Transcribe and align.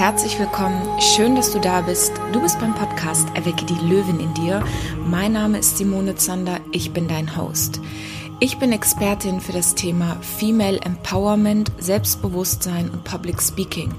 Herzlich 0.00 0.38
willkommen, 0.38 0.98
schön, 0.98 1.36
dass 1.36 1.52
du 1.52 1.60
da 1.60 1.82
bist. 1.82 2.14
Du 2.32 2.40
bist 2.40 2.58
beim 2.58 2.74
Podcast 2.74 3.28
Erwecke 3.34 3.66
die 3.66 3.86
Löwin 3.86 4.18
in 4.18 4.32
dir. 4.32 4.64
Mein 5.04 5.32
Name 5.34 5.58
ist 5.58 5.76
Simone 5.76 6.14
Zander, 6.14 6.58
ich 6.72 6.94
bin 6.94 7.06
dein 7.06 7.36
Host. 7.36 7.82
Ich 8.38 8.56
bin 8.56 8.72
Expertin 8.72 9.42
für 9.42 9.52
das 9.52 9.74
Thema 9.74 10.16
Female 10.22 10.80
Empowerment, 10.80 11.70
Selbstbewusstsein 11.76 12.88
und 12.88 13.04
Public 13.04 13.42
Speaking. 13.42 13.94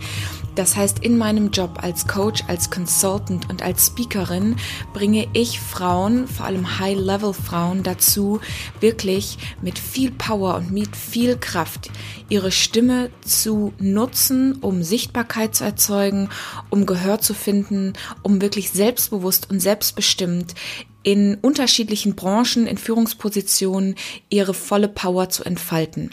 Das 0.56 0.76
heißt, 0.76 1.00
in 1.00 1.18
meinem 1.18 1.52
Job 1.52 1.80
als 1.82 2.08
Coach, 2.08 2.44
als 2.48 2.70
Consultant 2.70 3.50
und 3.50 3.64
als 3.64 3.88
Speakerin 3.88 4.58
bringe 4.94 5.28
ich 5.34 5.60
Frauen, 5.60 6.28
vor 6.28 6.46
allem 6.46 6.80
High-Level-Frauen, 6.80 7.84
dazu, 7.84 8.42
wirklich 8.80 9.38
mit 9.62 9.80
viel 9.80 10.12
Power 10.12 10.56
und 10.56 10.72
mit 10.72 10.96
viel 10.96 11.38
Kraft 11.38 11.90
ihre 12.28 12.52
Stimme 12.52 13.10
zu 13.26 13.74
nutzen, 13.80 14.56
um 14.62 14.84
Sichtbarkeit 14.84 15.56
zu 15.56 15.64
erzeugen, 15.64 16.30
um 16.70 16.86
Gehör 16.86 17.20
zu 17.20 17.34
finden, 17.34 17.94
um 18.22 18.42
wirklich 18.42 18.72
selbstbewusst 18.72 19.50
und 19.50 19.62
selbstbestimmt 19.62 20.56
in 21.04 21.36
unterschiedlichen 21.42 22.16
Branchen, 22.16 22.68
in 22.68 22.78
Führungspositionen 22.78 23.96
ihre 24.30 24.54
volle 24.54 24.88
Power 24.88 25.30
zu 25.30 25.44
entfalten. 25.44 26.12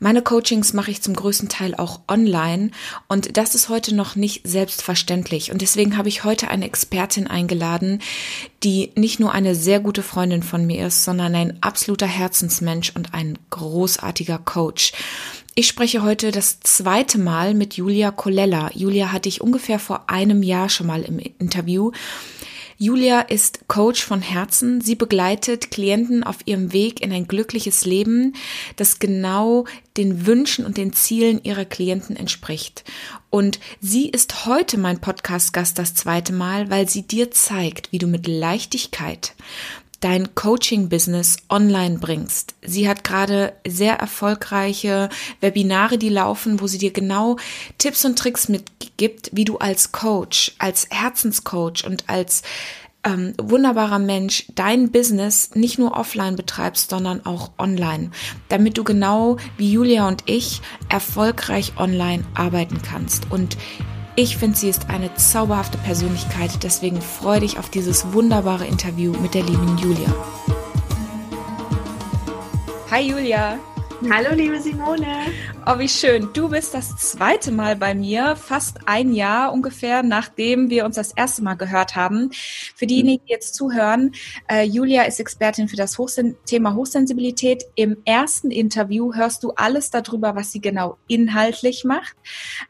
Meine 0.00 0.22
Coachings 0.22 0.72
mache 0.74 0.92
ich 0.92 1.02
zum 1.02 1.14
größten 1.14 1.48
Teil 1.48 1.74
auch 1.74 2.00
online 2.06 2.70
und 3.08 3.36
das 3.36 3.56
ist 3.56 3.68
heute 3.68 3.94
noch 3.94 4.14
nicht 4.14 4.46
selbstverständlich. 4.46 5.50
Und 5.50 5.60
deswegen 5.60 5.96
habe 5.96 6.08
ich 6.08 6.22
heute 6.22 6.48
eine 6.48 6.66
Expertin 6.66 7.26
eingeladen, 7.26 8.00
die 8.62 8.92
nicht 8.94 9.18
nur 9.18 9.32
eine 9.32 9.56
sehr 9.56 9.80
gute 9.80 10.04
Freundin 10.04 10.44
von 10.44 10.66
mir 10.66 10.86
ist, 10.86 11.04
sondern 11.04 11.34
ein 11.34 11.62
absoluter 11.62 12.06
Herzensmensch 12.06 12.92
und 12.94 13.12
ein 13.12 13.38
großartiger 13.50 14.38
Coach. 14.38 14.92
Ich 15.56 15.66
spreche 15.66 16.04
heute 16.04 16.30
das 16.30 16.60
zweite 16.60 17.18
Mal 17.18 17.52
mit 17.54 17.74
Julia 17.74 18.12
Colella. 18.12 18.70
Julia 18.74 19.10
hatte 19.10 19.28
ich 19.28 19.40
ungefähr 19.40 19.80
vor 19.80 20.04
einem 20.08 20.44
Jahr 20.44 20.68
schon 20.68 20.86
mal 20.86 21.02
im 21.02 21.18
Interview 21.18 21.90
Julia 22.80 23.22
ist 23.22 23.66
Coach 23.66 24.04
von 24.04 24.22
Herzen. 24.22 24.80
Sie 24.80 24.94
begleitet 24.94 25.72
Klienten 25.72 26.22
auf 26.22 26.36
ihrem 26.44 26.72
Weg 26.72 27.00
in 27.00 27.12
ein 27.12 27.26
glückliches 27.26 27.84
Leben, 27.84 28.36
das 28.76 29.00
genau 29.00 29.64
den 29.96 30.26
Wünschen 30.26 30.64
und 30.64 30.76
den 30.76 30.92
Zielen 30.92 31.42
ihrer 31.42 31.64
Klienten 31.64 32.14
entspricht. 32.14 32.84
Und 33.30 33.58
sie 33.80 34.08
ist 34.08 34.46
heute 34.46 34.78
mein 34.78 35.00
Podcast-Gast 35.00 35.76
das 35.76 35.94
zweite 35.94 36.32
Mal, 36.32 36.70
weil 36.70 36.88
sie 36.88 37.02
dir 37.02 37.32
zeigt, 37.32 37.90
wie 37.90 37.98
du 37.98 38.06
mit 38.06 38.28
Leichtigkeit 38.28 39.34
dein 40.00 40.34
Coaching-Business 40.34 41.38
online 41.48 41.98
bringst. 41.98 42.54
Sie 42.62 42.88
hat 42.88 43.04
gerade 43.04 43.54
sehr 43.66 43.94
erfolgreiche 43.94 45.08
Webinare, 45.40 45.98
die 45.98 46.08
laufen, 46.08 46.60
wo 46.60 46.66
sie 46.66 46.78
dir 46.78 46.92
genau 46.92 47.36
Tipps 47.78 48.04
und 48.04 48.18
Tricks 48.18 48.48
mitgibt, 48.48 49.30
wie 49.32 49.44
du 49.44 49.58
als 49.58 49.92
Coach, 49.92 50.54
als 50.58 50.86
Herzenscoach 50.90 51.84
und 51.84 52.08
als 52.08 52.42
ähm, 53.04 53.34
wunderbarer 53.40 53.98
Mensch 53.98 54.46
dein 54.54 54.90
Business 54.90 55.50
nicht 55.54 55.78
nur 55.78 55.96
offline 55.96 56.36
betreibst, 56.36 56.90
sondern 56.90 57.24
auch 57.24 57.50
online, 57.58 58.10
damit 58.48 58.78
du 58.78 58.84
genau 58.84 59.36
wie 59.56 59.72
Julia 59.72 60.08
und 60.08 60.24
ich 60.26 60.60
erfolgreich 60.88 61.74
online 61.76 62.24
arbeiten 62.34 62.82
kannst. 62.82 63.30
Und 63.30 63.56
ich 64.18 64.36
finde, 64.36 64.58
sie 64.58 64.68
ist 64.68 64.90
eine 64.90 65.14
zauberhafte 65.14 65.78
Persönlichkeit, 65.78 66.64
deswegen 66.64 67.00
freue 67.00 67.38
dich 67.38 67.56
auf 67.56 67.70
dieses 67.70 68.12
wunderbare 68.12 68.66
Interview 68.66 69.12
mit 69.12 69.32
der 69.32 69.44
lieben 69.44 69.78
Julia. 69.78 70.12
Hi 72.90 73.08
Julia. 73.08 73.60
Hallo, 74.02 74.32
liebe 74.32 74.60
Simone. 74.60 75.26
Oh, 75.66 75.76
wie 75.80 75.88
schön. 75.88 76.28
Du 76.32 76.48
bist 76.48 76.72
das 76.72 76.96
zweite 76.96 77.50
Mal 77.50 77.74
bei 77.74 77.96
mir, 77.96 78.36
fast 78.36 78.78
ein 78.86 79.12
Jahr 79.12 79.52
ungefähr, 79.52 80.04
nachdem 80.04 80.70
wir 80.70 80.84
uns 80.84 80.94
das 80.94 81.10
erste 81.10 81.42
Mal 81.42 81.54
gehört 81.54 81.96
haben. 81.96 82.30
Für 82.76 82.86
diejenigen, 82.86 83.24
die 83.26 83.32
jetzt 83.32 83.56
zuhören, 83.56 84.12
äh, 84.48 84.62
Julia 84.62 85.02
ist 85.02 85.18
Expertin 85.18 85.68
für 85.68 85.76
das 85.76 85.98
Hochsen 85.98 86.36
Thema 86.46 86.74
Hochsensibilität. 86.74 87.64
Im 87.74 87.96
ersten 88.04 88.52
Interview 88.52 89.14
hörst 89.14 89.42
du 89.42 89.50
alles 89.56 89.90
darüber, 89.90 90.36
was 90.36 90.52
sie 90.52 90.60
genau 90.60 90.96
inhaltlich 91.08 91.82
macht. 91.84 92.14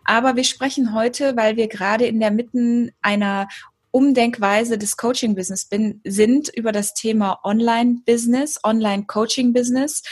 Aber 0.05 0.35
wir 0.35 0.45
sprechen 0.45 0.95
heute, 0.95 1.37
weil 1.37 1.57
wir 1.57 1.69
gerade 1.69 2.07
in 2.07 2.21
der 2.21 2.31
Mitten 2.31 2.91
einer 3.03 3.49
Umdenkweise 3.91 4.79
des 4.79 4.97
Coaching-Business 4.97 5.69
sind 6.05 6.49
über 6.49 6.73
das 6.73 6.95
Thema 6.95 7.41
Online-Business, 7.43 8.61
Online-Coaching-Business. 8.65 10.03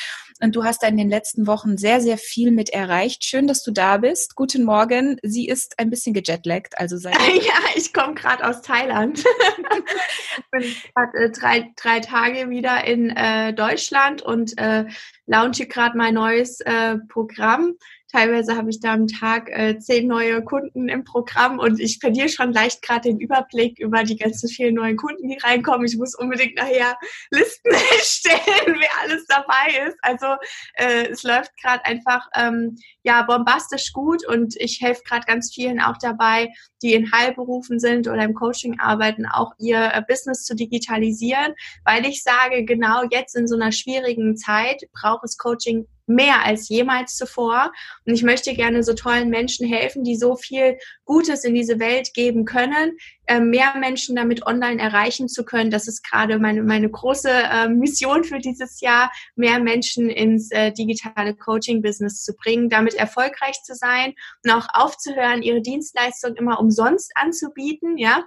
Und 0.43 0.55
du 0.55 0.65
hast 0.65 0.83
da 0.83 0.89
in 0.89 0.97
den 0.97 1.09
letzten 1.09 1.47
Wochen 1.47 1.79
sehr, 1.79 2.01
sehr 2.01 2.19
viel 2.19 2.51
mit 2.51 2.71
erreicht. 2.71 3.25
Schön, 3.25 3.47
dass 3.47 3.63
du 3.63 3.71
da 3.71 3.97
bist. 3.97 4.35
Guten 4.35 4.65
Morgen. 4.65 5.19
Sie 5.23 5.49
ist 5.49 5.79
ein 5.79 5.91
bisschen 5.91 6.13
gejetlaggt, 6.15 6.79
also 6.79 6.97
seit 6.97 7.15
Ja, 7.21 7.55
ich 7.75 7.93
komme 7.93 8.15
gerade 8.15 8.47
aus 8.47 8.63
Thailand. 8.63 9.19
ich 9.19 10.45
bin 10.51 10.63
gerade 10.95 11.19
äh, 11.19 11.31
drei, 11.31 11.73
drei 11.77 12.01
Tage 12.01 12.51
wieder 12.51 12.85
in 12.85 13.11
äh, 13.11 13.55
Deutschland 13.55 14.23
und 14.23 14.59
äh, 14.59 14.85
launche 15.27 15.67
gerade 15.67 15.97
mein 15.97 16.15
neues 16.15 16.61
äh, 16.61 16.97
Programm 17.09 17.75
Teilweise 18.17 18.57
habe 18.57 18.71
ich 18.71 18.81
da 18.81 18.95
am 18.95 19.09
Tag 19.09 19.51
äh, 19.51 19.79
zehn 19.79 20.07
neue 20.07 20.43
Kunden 20.43 20.89
im 20.89 21.05
Programm 21.05 21.59
und 21.59 21.79
ich 21.79 21.99
verliere 21.99 22.31
schon 22.31 22.51
leicht 22.51 22.81
gerade 22.81 23.11
den 23.11 23.21
Überblick 23.21 23.79
über 23.79 24.05
die 24.05 24.17
ganzen 24.17 24.49
vielen 24.49 24.75
neuen 24.75 24.97
Kunden, 24.97 25.29
die 25.29 25.37
reinkommen. 25.37 25.85
Ich 25.85 25.99
muss 25.99 26.15
unbedingt 26.15 26.57
nachher 26.57 26.97
Listen 27.31 27.71
erstellen, 27.99 28.79
wer 28.79 29.03
alles 29.03 29.27
dabei 29.27 29.87
ist. 29.87 29.99
Also 30.01 30.29
äh, 30.77 31.09
es 31.09 31.25
läuft 31.25 31.51
gerade 31.61 31.85
einfach 31.85 32.27
ähm, 32.35 32.79
ja 33.03 33.21
bombastisch 33.21 33.93
gut 33.93 34.27
und 34.27 34.57
ich 34.57 34.81
helfe 34.81 35.03
gerade 35.07 35.27
ganz 35.27 35.53
vielen 35.53 35.79
auch 35.79 35.99
dabei, 35.99 36.49
die 36.83 36.95
in 36.95 37.13
Heilberufen 37.13 37.79
sind 37.79 38.09
oder 38.09 38.25
im 38.25 38.33
Coaching 38.33 38.81
arbeiten, 38.81 39.27
auch 39.27 39.53
ihr 39.59 39.91
äh, 39.93 40.03
Business 40.09 40.45
zu 40.45 40.57
digitalisieren, 40.57 41.53
weil 41.85 42.07
ich 42.07 42.23
sage, 42.23 42.65
genau 42.65 43.03
jetzt 43.11 43.37
in 43.37 43.47
so 43.47 43.57
einer 43.57 43.73
schwierigen 43.73 44.39
Zeit 44.39 44.85
braucht 44.95 45.25
es 45.25 45.37
Coaching 45.37 45.87
mehr 46.07 46.45
als 46.45 46.69
jemals 46.69 47.17
zuvor. 47.17 47.73
Und 48.05 48.15
ich 48.15 48.23
möchte 48.23 48.55
gerne 48.55 48.83
so 48.83 48.95
tollen 48.95 49.29
Menschen 49.29 49.67
helfen, 49.67 50.05
die 50.05 50.17
so 50.17 50.37
viel 50.37 50.79
Gutes 51.05 51.45
in 51.45 51.55
diese 51.55 51.79
Welt 51.79 52.15
geben 52.15 52.45
können, 52.45 52.97
äh, 53.27 53.41
mehr 53.41 53.75
Menschen 53.79 54.17
damit 54.17 54.47
online 54.47 54.81
erreichen 54.81 55.29
zu 55.29 55.45
können. 55.45 55.71
Das 55.71 55.89
ist 55.89 56.03
gerade 56.09 56.39
meine, 56.39 56.63
meine 56.63 56.89
große 56.89 57.31
äh, 57.31 57.69
Mission 57.69 58.25
für 58.25 58.39
dieses 58.39 58.81
Jahr, 58.81 59.11
mehr 59.35 59.59
Menschen 59.59 60.09
ins 60.09 60.51
äh, 60.53 60.73
digitale 60.73 61.35
Coaching-Business 61.35 62.23
zu 62.23 62.35
bringen, 62.35 62.69
damit 62.69 62.95
erfolgreich 62.95 63.63
zu 63.63 63.75
sein 63.75 64.15
und 64.45 64.51
auch 64.51 64.69
aufzuhören, 64.73 65.43
ihre 65.43 65.61
Dienstleistung 65.61 66.35
immer 66.37 66.61
umsonst 66.61 67.13
anzubieten, 67.15 67.99
ja, 67.99 68.25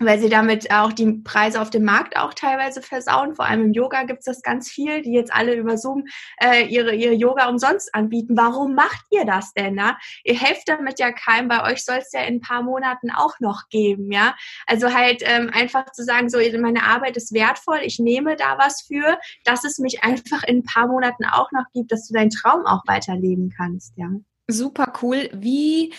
weil 0.00 0.18
sie 0.18 0.28
damit 0.28 0.70
auch 0.70 0.92
die 0.92 1.12
Preise 1.24 1.60
auf 1.60 1.70
dem 1.70 1.84
Markt 1.84 2.16
auch 2.16 2.34
teilweise 2.34 2.82
versauen. 2.82 3.34
Vor 3.34 3.46
allem 3.46 3.66
im 3.66 3.72
Yoga 3.72 4.04
gibt 4.04 4.20
es 4.20 4.24
das 4.24 4.42
ganz 4.42 4.70
viel, 4.70 5.02
die 5.02 5.12
jetzt 5.12 5.32
alle 5.32 5.54
über 5.54 5.76
Zoom 5.76 6.04
äh, 6.42 6.66
ihre, 6.66 6.94
ihre 6.94 7.14
Yoga 7.14 7.48
umsonst 7.48 7.94
anbieten. 7.94 8.36
Warum 8.36 8.74
macht 8.74 9.04
ihr 9.10 9.24
das 9.24 9.52
denn? 9.52 9.74
Na? 9.74 9.98
Ihr 10.24 10.38
helft 10.38 10.68
damit 10.68 10.98
ja 10.98 11.12
keinem, 11.12 11.48
bei 11.48 11.70
euch 11.70 11.84
soll 11.84 11.98
es 11.98 12.12
ja 12.12 12.22
in 12.22 12.36
ein 12.36 12.40
paar 12.40 12.62
Monaten 12.62 13.10
auch 13.10 13.34
noch 13.40 13.68
geben. 13.70 14.10
ja. 14.10 14.34
Also 14.66 14.92
halt 14.92 15.22
ähm, 15.24 15.50
einfach 15.52 15.90
zu 15.92 16.04
sagen, 16.04 16.28
so 16.28 16.38
meine 16.58 16.84
Arbeit 16.84 17.16
ist 17.16 17.32
wertvoll, 17.32 17.80
ich 17.82 17.98
nehme 17.98 18.36
da 18.36 18.58
was 18.58 18.82
für, 18.82 19.18
dass 19.44 19.64
es 19.64 19.78
mich 19.78 20.04
einfach 20.04 20.42
in 20.44 20.58
ein 20.58 20.64
paar 20.64 20.86
Monaten 20.86 21.24
auch 21.24 21.50
noch 21.52 21.64
gibt, 21.72 21.92
dass 21.92 22.06
du 22.06 22.14
deinen 22.14 22.30
Traum 22.30 22.66
auch 22.66 22.82
weiterleben 22.86 23.52
kannst. 23.56 23.92
ja. 23.96 24.08
Super 24.46 24.92
cool. 25.00 25.30
Wie 25.32 25.92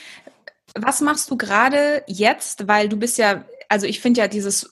was 0.77 1.01
machst 1.01 1.31
du 1.31 1.37
gerade 1.37 2.03
jetzt? 2.07 2.67
Weil 2.67 2.89
du 2.89 2.97
bist 2.97 3.17
ja 3.17 3.45
also 3.69 3.85
ich 3.85 3.99
finde 3.99 4.21
ja 4.21 4.27
dieses 4.27 4.69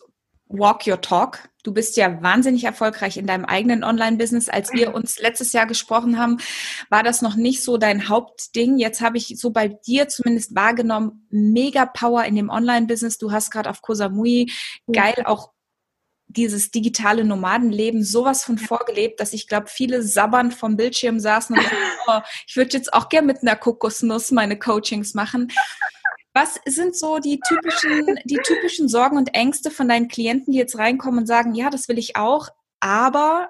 Walk 0.48 0.88
Your 0.88 1.02
Talk. 1.02 1.50
Du 1.64 1.74
bist 1.74 1.96
ja 1.96 2.22
wahnsinnig 2.22 2.66
erfolgreich 2.66 3.18
in 3.18 3.26
deinem 3.26 3.46
eigenen 3.46 3.84
Online-Business. 3.84 4.50
Als 4.50 4.74
wir 4.74 4.94
uns 4.94 5.20
letztes 5.20 5.54
Jahr 5.54 5.66
gesprochen 5.66 6.20
haben, 6.20 6.38
war 6.90 7.04
das 7.04 7.22
noch 7.22 7.36
nicht 7.36 7.64
so 7.64 7.78
dein 7.78 8.10
Hauptding. 8.10 8.78
Jetzt 8.78 9.02
habe 9.02 9.18
ich 9.18 9.36
so 9.38 9.52
bei 9.52 9.70
dir 9.70 10.10
zumindest 10.10 10.56
wahrgenommen, 10.56 11.28
mega 11.30 11.86
Power 11.86 12.26
in 12.26 12.36
dem 12.36 12.50
Online-Business. 12.50 13.18
Du 13.18 13.32
hast 13.32 13.50
gerade 13.50 13.70
auf 13.70 13.82
Kosamui 13.82 14.52
geil 14.92 15.24
auch 15.26 15.54
dieses 16.28 16.72
digitale 16.72 17.24
Nomadenleben 17.24 18.04
sowas 18.04 18.44
von 18.44 18.58
vorgelebt, 18.58 19.20
dass 19.20 19.34
ich 19.34 19.48
glaube, 19.48 19.68
viele 19.68 20.02
sabbern 20.02 20.52
vom 20.52 20.76
Bildschirm 20.76 21.20
saßen 21.20 21.58
und 21.58 21.66
oh, 22.08 22.20
ich 22.48 22.56
würde 22.56 22.76
jetzt 22.76 22.94
auch 22.94 23.10
gern 23.10 23.26
mit 23.26 23.42
einer 23.42 23.56
Kokosnuss 23.56 24.32
meine 24.32 24.58
Coachings 24.58 25.14
machen. 25.14 25.52
Was 26.34 26.60
sind 26.66 26.96
so 26.98 27.20
die 27.20 27.40
typischen, 27.40 28.18
die 28.26 28.40
typischen 28.44 28.90
Sorgen 28.90 29.18
und 29.18 29.36
Ängste 29.36 29.70
von 29.70 29.88
deinen 29.88 30.08
Klienten, 30.08 30.52
die 30.52 30.60
jetzt 30.60 30.78
reinkommen 30.78 31.20
und 31.20 31.28
sagen, 31.28 31.54
ja, 31.54 31.70
das 31.70 31.88
will 31.88 32.00
ich 32.00 32.16
auch, 32.16 32.50
aber 32.80 33.50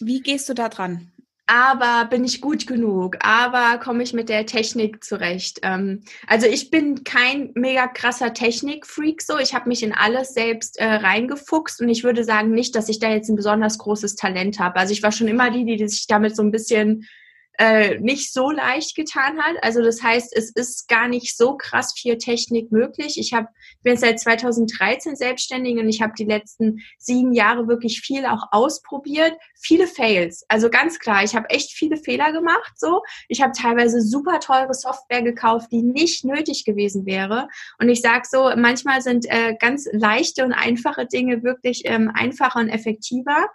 wie 0.00 0.20
gehst 0.20 0.48
du 0.48 0.54
da 0.54 0.68
dran? 0.68 1.12
aber 1.50 2.08
bin 2.08 2.24
ich 2.24 2.40
gut 2.40 2.68
genug? 2.68 3.16
Aber 3.18 3.78
komme 3.78 4.04
ich 4.04 4.12
mit 4.12 4.28
der 4.28 4.46
Technik 4.46 5.02
zurecht? 5.02 5.58
Ähm, 5.62 6.04
also 6.28 6.46
ich 6.46 6.70
bin 6.70 7.02
kein 7.02 7.50
mega 7.56 7.88
krasser 7.88 8.32
Technikfreak 8.32 9.20
so. 9.20 9.36
Ich 9.36 9.52
habe 9.52 9.68
mich 9.68 9.82
in 9.82 9.92
alles 9.92 10.32
selbst 10.32 10.78
äh, 10.78 10.86
reingefuchst 10.86 11.80
und 11.80 11.88
ich 11.88 12.04
würde 12.04 12.22
sagen 12.22 12.52
nicht, 12.52 12.76
dass 12.76 12.88
ich 12.88 13.00
da 13.00 13.10
jetzt 13.10 13.28
ein 13.28 13.34
besonders 13.34 13.78
großes 13.78 14.14
Talent 14.14 14.60
habe. 14.60 14.78
Also 14.78 14.92
ich 14.92 15.02
war 15.02 15.10
schon 15.10 15.26
immer 15.26 15.50
die, 15.50 15.64
die 15.64 15.88
sich 15.88 16.06
damit 16.06 16.36
so 16.36 16.42
ein 16.44 16.52
bisschen 16.52 17.08
äh, 17.58 17.98
nicht 17.98 18.32
so 18.32 18.50
leicht 18.50 18.96
getan 18.96 19.38
hat. 19.38 19.56
Also 19.62 19.82
das 19.82 20.02
heißt, 20.02 20.34
es 20.36 20.50
ist 20.50 20.88
gar 20.88 21.08
nicht 21.08 21.36
so 21.36 21.56
krass 21.56 21.92
viel 21.96 22.16
Technik 22.18 22.72
möglich. 22.72 23.18
Ich 23.18 23.32
habe 23.32 23.48
bin 23.82 23.96
seit 23.96 24.20
2013 24.20 25.16
selbstständig 25.16 25.78
und 25.78 25.88
ich 25.88 26.02
habe 26.02 26.12
die 26.18 26.24
letzten 26.24 26.80
sieben 26.98 27.32
Jahre 27.32 27.68
wirklich 27.68 28.00
viel 28.00 28.26
auch 28.26 28.48
ausprobiert. 28.50 29.34
Viele 29.58 29.86
Fails. 29.86 30.44
Also 30.48 30.70
ganz 30.70 30.98
klar, 30.98 31.24
ich 31.24 31.34
habe 31.34 31.48
echt 31.50 31.72
viele 31.72 31.96
Fehler 31.96 32.32
gemacht. 32.32 32.72
So, 32.76 33.02
ich 33.28 33.42
habe 33.42 33.52
teilweise 33.52 34.00
super 34.00 34.40
teure 34.40 34.74
Software 34.74 35.22
gekauft, 35.22 35.68
die 35.72 35.82
nicht 35.82 36.24
nötig 36.24 36.64
gewesen 36.64 37.06
wäre. 37.06 37.48
Und 37.78 37.88
ich 37.88 38.00
sage 38.00 38.24
so, 38.28 38.50
manchmal 38.56 39.02
sind 39.02 39.26
äh, 39.28 39.54
ganz 39.58 39.88
leichte 39.92 40.44
und 40.44 40.52
einfache 40.52 41.06
Dinge 41.06 41.42
wirklich 41.42 41.82
ähm, 41.84 42.10
einfacher 42.14 42.60
und 42.60 42.68
effektiver. 42.68 43.48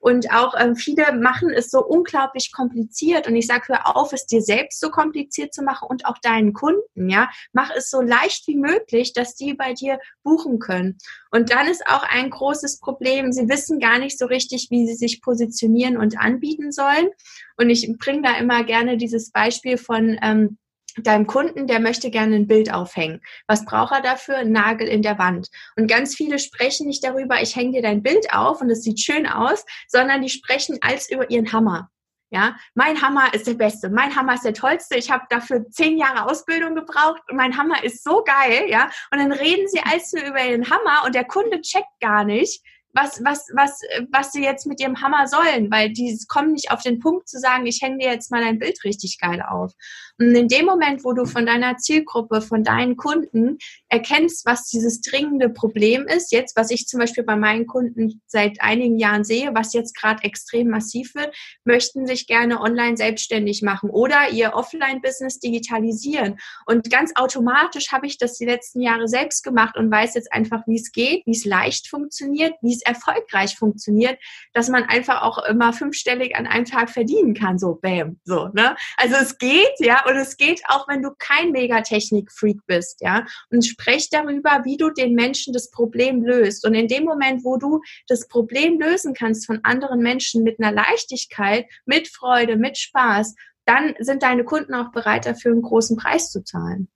Und 0.00 0.32
auch 0.32 0.54
ähm, 0.58 0.76
viele 0.76 1.12
machen 1.12 1.50
es 1.50 1.70
so 1.70 1.84
unglaublich 1.84 2.52
kompliziert. 2.52 3.26
Und 3.26 3.36
ich 3.38 3.46
sage, 3.46 3.68
hör 3.68 3.96
auf, 3.96 4.12
es 4.12 4.26
dir 4.26 4.42
selbst 4.42 4.80
so 4.80 4.90
kompliziert 4.90 5.54
zu 5.54 5.62
machen 5.62 5.88
und 5.88 6.06
auch 6.06 6.18
deinen 6.18 6.52
Kunden, 6.52 7.08
ja. 7.08 7.30
Mach 7.52 7.70
es 7.76 7.90
so 7.90 8.00
leicht 8.00 8.46
wie 8.46 8.56
möglich, 8.56 9.12
dass 9.12 9.34
die 9.34 9.54
bei 9.54 9.72
dir 9.72 9.98
buchen 10.22 10.58
können. 10.58 10.98
Und 11.30 11.50
dann 11.50 11.68
ist 11.68 11.86
auch 11.86 12.02
ein 12.02 12.30
großes 12.30 12.80
Problem, 12.80 13.32
sie 13.32 13.48
wissen 13.48 13.78
gar 13.80 13.98
nicht 13.98 14.18
so 14.18 14.26
richtig, 14.26 14.68
wie 14.70 14.86
sie 14.86 14.94
sich 14.94 15.22
positionieren 15.22 15.96
und 15.96 16.18
anbieten 16.18 16.72
sollen. 16.72 17.08
Und 17.56 17.70
ich 17.70 17.92
bringe 17.98 18.22
da 18.22 18.38
immer 18.38 18.64
gerne 18.64 18.96
dieses 18.96 19.30
Beispiel 19.30 19.78
von, 19.78 20.18
ähm, 20.22 20.58
deinem 21.02 21.26
Kunden, 21.26 21.66
der 21.66 21.80
möchte 21.80 22.10
gerne 22.10 22.36
ein 22.36 22.46
Bild 22.46 22.72
aufhängen. 22.72 23.20
Was 23.46 23.64
braucht 23.64 23.92
er 23.92 24.02
dafür? 24.02 24.38
Ein 24.38 24.52
Nagel 24.52 24.88
in 24.88 25.02
der 25.02 25.18
Wand. 25.18 25.48
Und 25.76 25.88
ganz 25.88 26.14
viele 26.14 26.38
sprechen 26.38 26.86
nicht 26.86 27.04
darüber, 27.04 27.40
ich 27.40 27.56
hänge 27.56 27.72
dir 27.72 27.82
dein 27.82 28.02
Bild 28.02 28.32
auf 28.32 28.60
und 28.60 28.70
es 28.70 28.82
sieht 28.82 29.00
schön 29.00 29.26
aus, 29.26 29.64
sondern 29.86 30.22
die 30.22 30.28
sprechen 30.28 30.78
als 30.80 31.10
über 31.10 31.30
ihren 31.30 31.52
Hammer. 31.52 31.90
Ja, 32.30 32.56
mein 32.74 33.00
Hammer 33.00 33.32
ist 33.32 33.46
der 33.46 33.54
beste, 33.54 33.88
mein 33.88 34.14
Hammer 34.14 34.34
ist 34.34 34.44
der 34.44 34.52
tollste. 34.52 34.96
Ich 34.96 35.10
habe 35.10 35.24
dafür 35.30 35.68
zehn 35.70 35.96
Jahre 35.96 36.26
Ausbildung 36.30 36.74
gebraucht 36.74 37.22
und 37.30 37.36
mein 37.36 37.56
Hammer 37.56 37.82
ist 37.82 38.04
so 38.04 38.22
geil, 38.22 38.66
ja. 38.68 38.90
Und 39.10 39.18
dann 39.18 39.32
reden 39.32 39.66
sie 39.68 39.80
nur 40.12 40.26
über 40.26 40.44
ihren 40.44 40.68
Hammer 40.68 41.04
und 41.06 41.14
der 41.14 41.24
Kunde 41.24 41.62
checkt 41.62 42.00
gar 42.00 42.24
nicht, 42.24 42.62
was, 42.92 43.22
was, 43.24 43.46
was, 43.54 43.80
was 44.10 44.32
sie 44.32 44.42
jetzt 44.42 44.66
mit 44.66 44.80
ihrem 44.80 45.00
Hammer 45.00 45.26
sollen, 45.26 45.70
weil 45.70 45.92
die 45.92 46.18
kommen 46.28 46.52
nicht 46.52 46.70
auf 46.70 46.82
den 46.82 46.98
Punkt 46.98 47.28
zu 47.28 47.38
sagen, 47.38 47.66
ich 47.66 47.80
hänge 47.82 47.98
dir 47.98 48.10
jetzt 48.10 48.30
mal 48.30 48.42
dein 48.42 48.58
Bild 48.58 48.82
richtig 48.84 49.18
geil 49.18 49.42
auf. 49.42 49.72
In 50.20 50.48
dem 50.48 50.66
Moment, 50.66 51.04
wo 51.04 51.12
du 51.12 51.26
von 51.26 51.46
deiner 51.46 51.76
Zielgruppe, 51.76 52.40
von 52.40 52.64
deinen 52.64 52.96
Kunden 52.96 53.58
erkennst, 53.88 54.44
was 54.46 54.64
dieses 54.64 55.00
dringende 55.00 55.48
Problem 55.48 56.08
ist, 56.08 56.32
jetzt, 56.32 56.56
was 56.56 56.72
ich 56.72 56.88
zum 56.88 56.98
Beispiel 56.98 57.22
bei 57.22 57.36
meinen 57.36 57.68
Kunden 57.68 58.20
seit 58.26 58.60
einigen 58.60 58.98
Jahren 58.98 59.22
sehe, 59.22 59.54
was 59.54 59.74
jetzt 59.74 59.96
gerade 59.96 60.24
extrem 60.24 60.70
massiv 60.70 61.14
wird, 61.14 61.32
möchten 61.62 62.04
sich 62.04 62.26
gerne 62.26 62.60
online 62.60 62.96
selbstständig 62.96 63.62
machen 63.62 63.90
oder 63.90 64.30
ihr 64.32 64.54
Offline-Business 64.54 65.38
digitalisieren. 65.38 66.38
Und 66.66 66.90
ganz 66.90 67.12
automatisch 67.14 67.92
habe 67.92 68.08
ich 68.08 68.18
das 68.18 68.38
die 68.38 68.44
letzten 68.44 68.80
Jahre 68.80 69.06
selbst 69.06 69.44
gemacht 69.44 69.76
und 69.76 69.88
weiß 69.88 70.14
jetzt 70.14 70.32
einfach, 70.32 70.62
wie 70.66 70.80
es 70.80 70.90
geht, 70.90 71.24
wie 71.26 71.36
es 71.36 71.44
leicht 71.44 71.86
funktioniert, 71.86 72.54
wie 72.60 72.74
es 72.74 72.82
erfolgreich 72.82 73.54
funktioniert, 73.54 74.18
dass 74.52 74.68
man 74.68 74.82
einfach 74.82 75.22
auch 75.22 75.38
immer 75.46 75.72
fünfstellig 75.72 76.34
an 76.34 76.48
einem 76.48 76.64
Tag 76.64 76.90
verdienen 76.90 77.34
kann, 77.34 77.56
so 77.56 77.78
bam, 77.80 78.18
so, 78.24 78.48
ne? 78.48 78.74
Also 78.96 79.14
es 79.14 79.38
geht, 79.38 79.74
ja, 79.78 80.07
und 80.08 80.16
es 80.16 80.36
geht 80.36 80.62
auch, 80.68 80.88
wenn 80.88 81.02
du 81.02 81.10
kein 81.18 81.52
Megatechnik-Freak 81.52 82.60
bist, 82.66 83.00
ja. 83.00 83.26
Und 83.50 83.64
sprech 83.64 84.08
darüber, 84.10 84.62
wie 84.64 84.76
du 84.76 84.90
den 84.90 85.14
Menschen 85.14 85.52
das 85.52 85.70
Problem 85.70 86.22
löst. 86.22 86.66
Und 86.66 86.74
in 86.74 86.88
dem 86.88 87.04
Moment, 87.04 87.44
wo 87.44 87.56
du 87.56 87.80
das 88.06 88.28
Problem 88.28 88.80
lösen 88.80 89.14
kannst 89.14 89.46
von 89.46 89.60
anderen 89.62 90.00
Menschen 90.00 90.42
mit 90.42 90.60
einer 90.60 90.72
Leichtigkeit, 90.72 91.66
mit 91.84 92.08
Freude, 92.08 92.56
mit 92.56 92.78
Spaß, 92.78 93.34
dann 93.64 93.94
sind 93.98 94.22
deine 94.22 94.44
Kunden 94.44 94.74
auch 94.74 94.92
bereit 94.92 95.26
dafür, 95.26 95.52
einen 95.52 95.62
großen 95.62 95.96
Preis 95.96 96.30
zu 96.30 96.42
zahlen. 96.42 96.88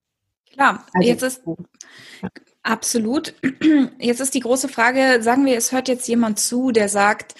Klar, 0.52 0.86
also, 0.92 1.08
jetzt 1.08 1.22
ist 1.22 1.42
absolut. 2.62 3.34
Jetzt 3.98 4.20
ist 4.20 4.34
die 4.34 4.40
große 4.40 4.68
Frage, 4.68 5.22
sagen 5.22 5.46
wir, 5.46 5.56
es 5.56 5.72
hört 5.72 5.88
jetzt 5.88 6.06
jemand 6.08 6.38
zu, 6.38 6.70
der 6.70 6.88
sagt, 6.88 7.34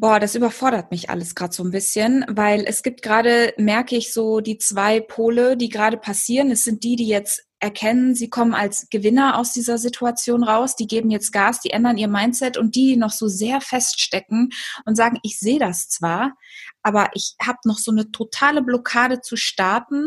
Boah, 0.00 0.18
das 0.18 0.34
überfordert 0.34 0.90
mich 0.90 1.10
alles 1.10 1.34
gerade 1.34 1.52
so 1.52 1.62
ein 1.62 1.70
bisschen, 1.70 2.24
weil 2.26 2.64
es 2.66 2.82
gibt 2.82 3.02
gerade, 3.02 3.52
merke 3.58 3.96
ich 3.96 4.14
so, 4.14 4.40
die 4.40 4.56
zwei 4.56 4.98
Pole, 4.98 5.58
die 5.58 5.68
gerade 5.68 5.98
passieren. 5.98 6.50
Es 6.50 6.64
sind 6.64 6.84
die, 6.84 6.96
die 6.96 7.06
jetzt 7.06 7.44
erkennen, 7.58 8.14
sie 8.14 8.30
kommen 8.30 8.54
als 8.54 8.88
Gewinner 8.88 9.36
aus 9.36 9.52
dieser 9.52 9.76
Situation 9.76 10.42
raus, 10.42 10.74
die 10.74 10.86
geben 10.86 11.10
jetzt 11.10 11.32
Gas, 11.32 11.60
die 11.60 11.68
ändern 11.68 11.98
ihr 11.98 12.08
Mindset 12.08 12.56
und 12.56 12.76
die, 12.76 12.96
noch 12.96 13.10
so 13.10 13.28
sehr 13.28 13.60
feststecken 13.60 14.48
und 14.86 14.96
sagen, 14.96 15.18
ich 15.22 15.38
sehe 15.38 15.58
das 15.58 15.90
zwar, 15.90 16.32
aber 16.82 17.10
ich 17.12 17.34
habe 17.38 17.58
noch 17.66 17.76
so 17.76 17.90
eine 17.90 18.10
totale 18.10 18.62
Blockade 18.62 19.20
zu 19.20 19.36
starten, 19.36 20.06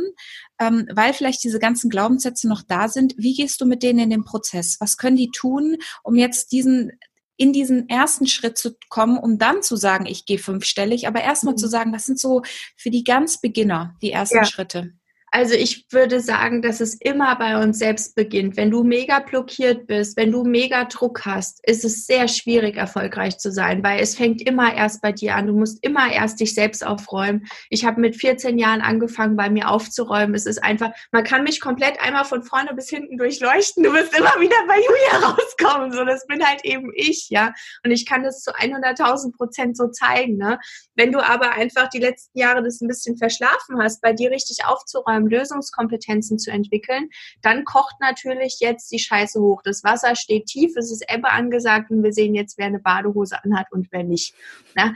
ähm, 0.59 0.87
weil 0.91 1.13
vielleicht 1.13 1.43
diese 1.43 1.59
ganzen 1.59 1.91
Glaubenssätze 1.91 2.49
noch 2.49 2.63
da 2.67 2.89
sind. 2.89 3.13
Wie 3.17 3.35
gehst 3.35 3.61
du 3.61 3.67
mit 3.67 3.83
denen 3.83 3.99
in 3.99 4.09
den 4.09 4.25
Prozess? 4.25 4.77
Was 4.79 4.97
können 4.97 5.17
die 5.17 5.29
tun, 5.29 5.77
um 6.01 6.15
jetzt 6.15 6.51
diesen 6.51 6.93
in 7.37 7.53
diesen 7.53 7.89
ersten 7.89 8.27
Schritt 8.27 8.57
zu 8.57 8.75
kommen, 8.89 9.17
um 9.17 9.37
dann 9.37 9.61
zu 9.63 9.75
sagen, 9.75 10.05
ich 10.05 10.25
gehe 10.25 10.39
fünfstellig, 10.39 11.07
aber 11.07 11.21
erstmal 11.21 11.53
mhm. 11.53 11.57
zu 11.57 11.67
sagen, 11.67 11.91
das 11.91 12.05
sind 12.05 12.19
so 12.19 12.43
für 12.77 12.91
die 12.91 13.03
ganz 13.03 13.41
Beginner 13.41 13.95
die 14.01 14.11
ersten 14.11 14.37
ja. 14.37 14.45
Schritte. 14.45 14.93
Also 15.35 15.55
ich 15.55 15.87
würde 15.89 16.21
sagen, 16.21 16.61
dass 16.61 16.79
es 16.79 16.93
immer 16.93 17.35
bei 17.35 17.59
uns 17.59 17.79
selbst 17.79 18.13
beginnt. 18.13 18.55
Wenn 18.55 18.69
du 18.69 18.83
mega 18.83 19.17
blockiert 19.17 19.87
bist, 19.87 20.15
wenn 20.15 20.31
du 20.31 20.43
mega 20.43 20.85
Druck 20.85 21.25
hast, 21.25 21.59
ist 21.67 21.83
es 21.83 22.05
sehr 22.05 22.27
schwierig, 22.27 22.77
erfolgreich 22.77 23.39
zu 23.39 23.51
sein, 23.51 23.83
weil 23.83 23.99
es 23.99 24.15
fängt 24.15 24.43
immer 24.43 24.75
erst 24.75 25.01
bei 25.01 25.11
dir 25.11 25.35
an. 25.35 25.47
Du 25.47 25.53
musst 25.53 25.83
immer 25.83 26.11
erst 26.11 26.39
dich 26.39 26.53
selbst 26.53 26.85
aufräumen. 26.85 27.47
Ich 27.71 27.83
habe 27.83 27.99
mit 27.99 28.15
14 28.15 28.59
Jahren 28.59 28.81
angefangen, 28.81 29.35
bei 29.35 29.49
mir 29.49 29.71
aufzuräumen. 29.71 30.35
Es 30.35 30.45
ist 30.45 30.63
einfach, 30.63 30.91
man 31.11 31.23
kann 31.23 31.43
mich 31.43 31.59
komplett 31.59 31.99
einmal 31.99 32.25
von 32.25 32.43
vorne 32.43 32.75
bis 32.75 32.89
hinten 32.89 33.17
durchleuchten. 33.17 33.81
Du 33.81 33.91
wirst 33.91 34.15
immer 34.15 34.39
wieder 34.39 34.57
bei 34.67 34.75
Julia 34.75 35.29
rauskommen. 35.29 35.93
So, 35.93 36.05
das 36.05 36.27
bin 36.27 36.45
halt 36.45 36.63
eben 36.63 36.91
ich, 36.93 37.29
ja. 37.31 37.53
Und 37.83 37.89
ich 37.89 38.05
kann 38.05 38.21
das 38.21 38.43
zu 38.43 38.51
100.000 38.51 39.35
Prozent 39.35 39.77
so 39.77 39.87
zeigen, 39.87 40.37
ne. 40.37 40.59
Wenn 40.93 41.11
du 41.11 41.27
aber 41.27 41.53
einfach 41.53 41.89
die 41.89 41.97
letzten 41.97 42.37
Jahre 42.37 42.61
das 42.61 42.81
ein 42.81 42.87
bisschen 42.87 43.17
verschlafen 43.17 43.81
hast, 43.81 43.99
bei 43.99 44.13
dir 44.13 44.29
richtig 44.29 44.63
aufzuräumen, 44.63 45.22
ähm, 45.23 45.27
Lösungskompetenzen 45.27 46.39
zu 46.39 46.51
entwickeln, 46.51 47.09
dann 47.41 47.65
kocht 47.65 47.95
natürlich 47.99 48.57
jetzt 48.59 48.91
die 48.91 48.99
Scheiße 48.99 49.39
hoch. 49.39 49.61
Das 49.63 49.83
Wasser 49.83 50.15
steht 50.15 50.45
tief, 50.45 50.75
es 50.75 50.91
ist 50.91 51.05
Ebbe 51.07 51.29
angesagt 51.29 51.91
und 51.91 52.03
wir 52.03 52.13
sehen 52.13 52.35
jetzt, 52.35 52.57
wer 52.57 52.67
eine 52.67 52.79
Badehose 52.79 53.43
anhat 53.43 53.71
und 53.71 53.87
wer 53.91 54.03
nicht. 54.03 54.35
Na, 54.75 54.93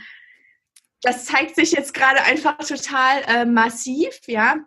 das 1.01 1.25
zeigt 1.25 1.55
sich 1.55 1.71
jetzt 1.71 1.93
gerade 1.93 2.23
einfach 2.23 2.57
total 2.57 3.21
äh, 3.27 3.45
massiv, 3.45 4.19
ja 4.27 4.57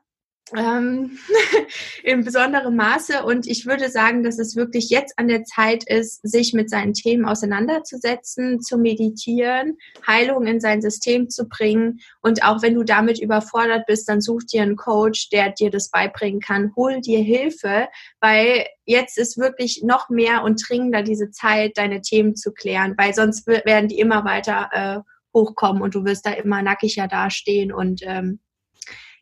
ähm, 0.56 1.18
in 2.02 2.24
besonderem 2.24 2.76
Maße. 2.76 3.24
Und 3.24 3.46
ich 3.46 3.66
würde 3.66 3.88
sagen, 3.90 4.22
dass 4.22 4.38
es 4.38 4.56
wirklich 4.56 4.90
jetzt 4.90 5.18
an 5.18 5.28
der 5.28 5.44
Zeit 5.44 5.84
ist, 5.88 6.20
sich 6.22 6.52
mit 6.52 6.70
seinen 6.70 6.94
Themen 6.94 7.24
auseinanderzusetzen, 7.24 8.60
zu 8.60 8.78
meditieren, 8.78 9.76
Heilung 10.06 10.46
in 10.46 10.60
sein 10.60 10.82
System 10.82 11.28
zu 11.28 11.48
bringen. 11.48 12.00
Und 12.20 12.44
auch 12.44 12.62
wenn 12.62 12.74
du 12.74 12.84
damit 12.84 13.20
überfordert 13.20 13.86
bist, 13.86 14.08
dann 14.08 14.20
such 14.20 14.44
dir 14.44 14.62
einen 14.62 14.76
Coach, 14.76 15.30
der 15.30 15.50
dir 15.50 15.70
das 15.70 15.90
beibringen 15.90 16.40
kann. 16.40 16.72
Hol 16.76 17.00
dir 17.00 17.20
Hilfe, 17.20 17.88
weil 18.20 18.66
jetzt 18.84 19.18
ist 19.18 19.38
wirklich 19.38 19.82
noch 19.84 20.08
mehr 20.08 20.42
und 20.42 20.62
dringender 20.68 21.02
diese 21.02 21.30
Zeit, 21.30 21.76
deine 21.76 22.00
Themen 22.00 22.36
zu 22.36 22.52
klären, 22.52 22.94
weil 22.96 23.14
sonst 23.14 23.46
werden 23.46 23.88
die 23.88 23.98
immer 23.98 24.24
weiter 24.24 24.68
äh, 24.72 25.10
hochkommen 25.32 25.82
und 25.82 25.94
du 25.94 26.04
wirst 26.04 26.26
da 26.26 26.32
immer 26.32 26.62
nackiger 26.62 27.06
dastehen 27.06 27.72
und 27.72 28.00
ähm, 28.04 28.40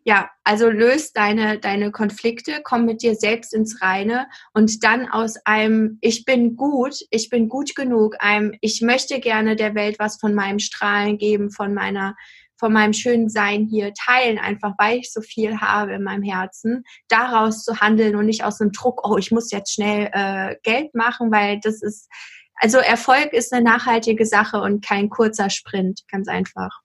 ja, 0.05 0.31
also 0.45 0.69
löst 0.69 1.17
deine, 1.17 1.59
deine 1.59 1.91
Konflikte, 1.91 2.61
komm 2.65 2.85
mit 2.85 3.03
dir 3.03 3.15
selbst 3.15 3.53
ins 3.53 3.83
Reine 3.83 4.27
und 4.55 4.83
dann 4.85 5.09
aus 5.09 5.37
einem 5.45 5.99
Ich 6.01 6.25
bin 6.25 6.57
gut, 6.57 6.95
ich 7.11 7.29
bin 7.29 7.49
gut 7.49 7.75
genug, 7.75 8.17
einem 8.21 8.55
Ich 8.61 8.81
möchte 8.81 9.21
gerne 9.21 9.57
der 9.57 9.75
Welt 9.75 9.99
was 9.99 10.19
von 10.19 10.35
meinem 10.35 10.59
Strahlen 10.59 11.19
geben, 11.19 11.51
von 11.51 11.75
meiner 11.75 12.17
von 12.59 12.73
meinem 12.73 12.93
schönen 12.93 13.29
Sein 13.29 13.67
hier 13.71 13.93
teilen, 13.95 14.39
einfach 14.39 14.75
weil 14.79 14.99
ich 14.99 15.13
so 15.13 15.21
viel 15.21 15.61
habe 15.61 15.93
in 15.93 16.03
meinem 16.03 16.25
Herzen, 16.25 16.83
daraus 17.09 17.63
zu 17.63 17.81
handeln 17.81 18.17
und 18.17 18.27
nicht 18.27 18.45
aus 18.45 18.61
einem 18.61 18.73
Druck, 18.73 19.09
oh, 19.09 19.17
ich 19.17 19.31
muss 19.31 19.53
jetzt 19.53 19.73
schnell 19.73 20.11
äh, 20.13 20.57
Geld 20.65 20.95
machen, 20.95 21.31
weil 21.31 21.61
das 21.63 21.83
ist, 21.83 22.09
also 22.57 22.79
Erfolg 22.79 23.33
ist 23.33 23.53
eine 23.53 23.65
nachhaltige 23.65 24.27
Sache 24.27 24.61
und 24.61 24.85
kein 24.85 25.09
kurzer 25.09 25.51
Sprint, 25.51 26.03
ganz 26.11 26.27
einfach. 26.27 26.81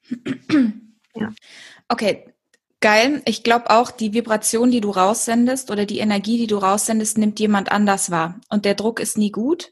ja. 1.15 1.33
Okay, 1.89 2.32
Geil. 2.83 3.21
Ich 3.23 3.43
glaube 3.43 3.69
auch, 3.69 3.91
die 3.91 4.13
Vibration, 4.13 4.69
die 4.69 4.81
du 4.81 4.89
raussendest 4.89 5.71
oder 5.71 5.85
die 5.85 5.99
Energie, 5.99 6.37
die 6.37 6.47
du 6.47 6.57
raussendest, 6.57 7.17
nimmt 7.17 7.39
jemand 7.39 7.71
anders 7.71 8.11
wahr. 8.11 8.41
Und 8.49 8.65
der 8.65 8.75
Druck 8.75 8.99
ist 8.99 9.17
nie 9.17 9.31
gut. 9.31 9.71